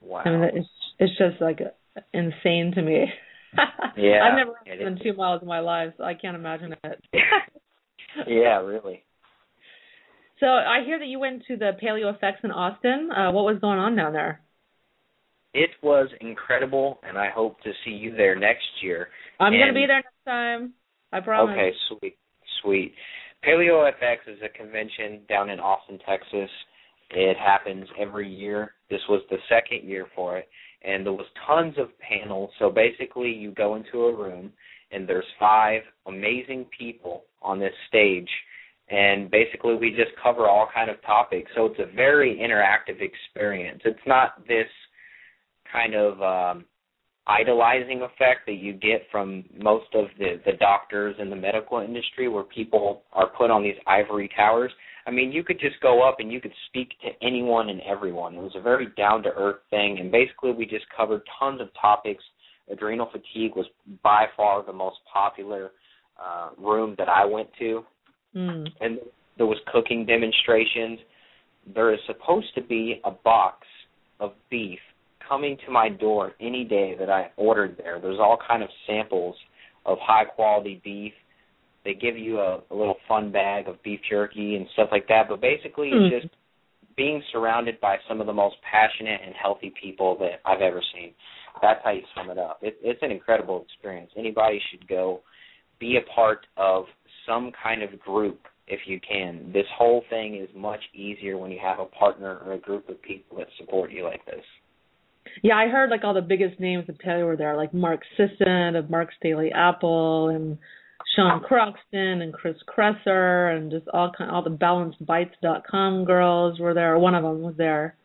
[0.00, 0.22] Wow!
[0.24, 0.68] I mean, it's
[0.98, 1.60] it's just like
[2.14, 3.04] insane to me.
[3.96, 4.22] yeah.
[4.24, 7.04] I've never run two miles in my life, so I can't imagine it.
[8.26, 9.04] yeah, really.
[10.40, 13.10] So I hear that you went to the Paleo FX in Austin.
[13.12, 14.40] Uh, what was going on down there?
[15.52, 19.08] It was incredible, and I hope to see you there next year.
[19.38, 20.72] I'm and, going to be there next time.
[21.12, 21.52] I promise.
[21.52, 22.16] Okay, sweet,
[22.62, 22.94] sweet.
[23.44, 26.50] Paleo FX is a convention down in Austin, Texas.
[27.10, 28.72] It happens every year.
[28.88, 30.48] This was the second year for it,
[30.82, 32.50] and there was tons of panels.
[32.58, 34.52] So basically, you go into a room,
[34.92, 38.28] and there's five amazing people on this stage
[38.90, 41.50] and basically we just cover all kind of topics.
[41.54, 43.80] So it's a very interactive experience.
[43.84, 44.66] It's not this
[45.72, 46.64] kind of um,
[47.26, 52.28] idolizing effect that you get from most of the the doctors in the medical industry,
[52.28, 54.72] where people are put on these ivory towers.
[55.06, 58.34] I mean, you could just go up and you could speak to anyone and everyone.
[58.34, 61.68] It was a very down to earth thing, and basically we just covered tons of
[61.80, 62.24] topics.
[62.70, 63.66] Adrenal fatigue was
[64.02, 65.72] by far the most popular
[66.20, 67.84] uh, room that I went to
[68.34, 68.66] Mm.
[68.80, 68.98] And
[69.36, 70.98] there was cooking demonstrations.
[71.74, 73.66] There is supposed to be a box
[74.18, 74.78] of beef
[75.26, 78.00] coming to my door any day that I ordered there.
[78.00, 79.36] There's all kind of samples
[79.86, 81.12] of high quality beef.
[81.84, 85.24] They give you a, a little fun bag of beef jerky and stuff like that.
[85.28, 86.10] But basically, mm.
[86.10, 86.34] it's just
[86.96, 91.12] being surrounded by some of the most passionate and healthy people that I've ever seen.
[91.62, 92.58] That's how you sum it up.
[92.62, 94.10] It, it's an incredible experience.
[94.16, 95.20] Anybody should go
[95.78, 96.84] be a part of
[97.26, 99.50] some kind of group if you can.
[99.52, 103.02] This whole thing is much easier when you have a partner or a group of
[103.02, 104.44] people that support you like this.
[105.42, 108.76] Yeah, I heard like all the biggest names of paleo were there, like Mark Sisson
[108.76, 110.56] of Mark's Daily Apple and
[111.14, 116.98] Sean Croxton and Chris Kresser and just all kind all the balancedbites.com girls were there.
[116.98, 117.96] One of them was there.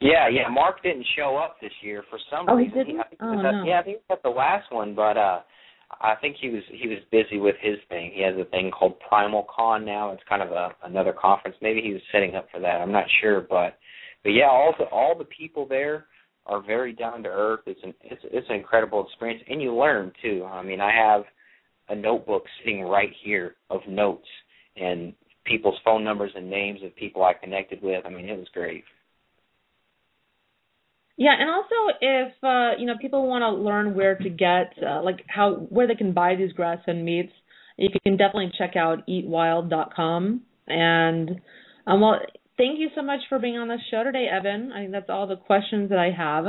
[0.00, 0.48] Yeah, yeah.
[0.48, 2.72] Mark didn't show up this year for some oh, reason.
[2.72, 2.94] He didn't?
[2.94, 3.64] He, I think oh, he was at, no.
[3.64, 5.40] Yeah, I think he was at the last one, but uh
[5.90, 8.12] I think he was he was busy with his thing.
[8.14, 10.12] He has a thing called Primal Con now.
[10.12, 11.56] It's kind of a another conference.
[11.62, 12.80] Maybe he was setting up for that.
[12.80, 13.78] I'm not sure, but
[14.22, 16.06] but yeah, all the all the people there
[16.46, 17.60] are very down to earth.
[17.66, 20.44] It's an it's it's an incredible experience, and you learn too.
[20.44, 21.24] I mean, I have
[21.88, 24.28] a notebook sitting right here of notes
[24.76, 25.14] and
[25.44, 28.04] people's phone numbers and names of people I connected with.
[28.04, 28.84] I mean, it was great.
[31.18, 35.02] Yeah, and also if uh, you know people want to learn where to get uh,
[35.02, 37.32] like how where they can buy these grass-fed meats,
[37.76, 40.42] you can definitely check out eatwild.com.
[40.68, 41.40] And
[41.88, 42.20] um, well,
[42.56, 44.70] thank you so much for being on the show today, Evan.
[44.70, 46.44] I think that's all the questions that I have.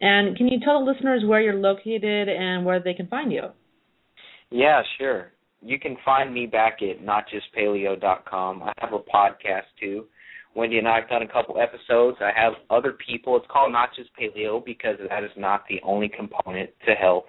[0.00, 3.42] And can you tell the listeners where you're located and where they can find you?
[4.50, 5.32] Yeah, sure.
[5.60, 8.62] You can find me back at notjustpaleo.com.
[8.62, 10.06] I have a podcast too
[10.58, 12.16] Wendy and I have done a couple episodes.
[12.20, 13.36] I have other people.
[13.36, 17.26] It's called Not Just Paleo because that is not the only component to health.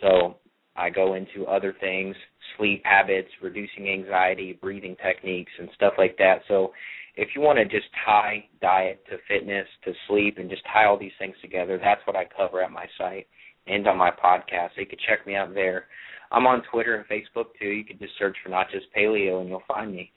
[0.00, 0.36] So
[0.74, 2.16] I go into other things,
[2.56, 6.36] sleep habits, reducing anxiety, breathing techniques, and stuff like that.
[6.48, 6.72] So
[7.16, 10.98] if you want to just tie diet to fitness to sleep and just tie all
[10.98, 13.26] these things together, that's what I cover at my site
[13.66, 14.70] and on my podcast.
[14.74, 15.84] So you can check me out there.
[16.32, 17.68] I'm on Twitter and Facebook too.
[17.68, 20.12] You can just search for Not Just Paleo and you'll find me.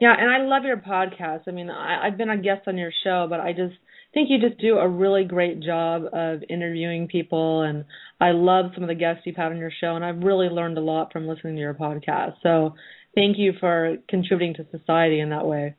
[0.00, 1.42] Yeah, and I love your podcast.
[1.48, 3.74] I mean, I, I've been a guest on your show, but I just
[4.14, 7.84] think you just do a really great job of interviewing people, and
[8.20, 10.78] I love some of the guests you've had on your show, and I've really learned
[10.78, 12.34] a lot from listening to your podcast.
[12.42, 12.74] So,
[13.14, 15.74] thank you for contributing to society in that way.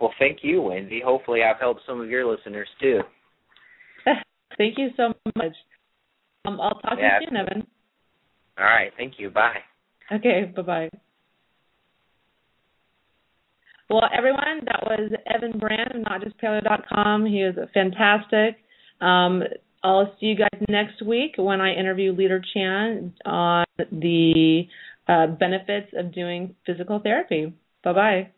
[0.00, 1.00] Well, thank you, Wendy.
[1.04, 3.00] Hopefully, I've helped some of your listeners too.
[4.58, 5.54] thank you so much.
[6.46, 7.18] Um, I'll talk yeah.
[7.18, 7.66] to you soon, Evan.
[8.58, 8.92] All right.
[8.96, 9.30] Thank you.
[9.30, 9.58] Bye.
[10.12, 10.52] Okay.
[10.54, 10.90] Bye bye.
[13.88, 17.26] Well, everyone, that was Evan Brand of NotJustPaleo.com.
[17.26, 18.56] He is fantastic.
[19.00, 19.42] Um,
[19.84, 24.62] I'll see you guys next week when I interview Leader Chan on the
[25.06, 27.54] uh, benefits of doing physical therapy.
[27.84, 28.30] Bye bye.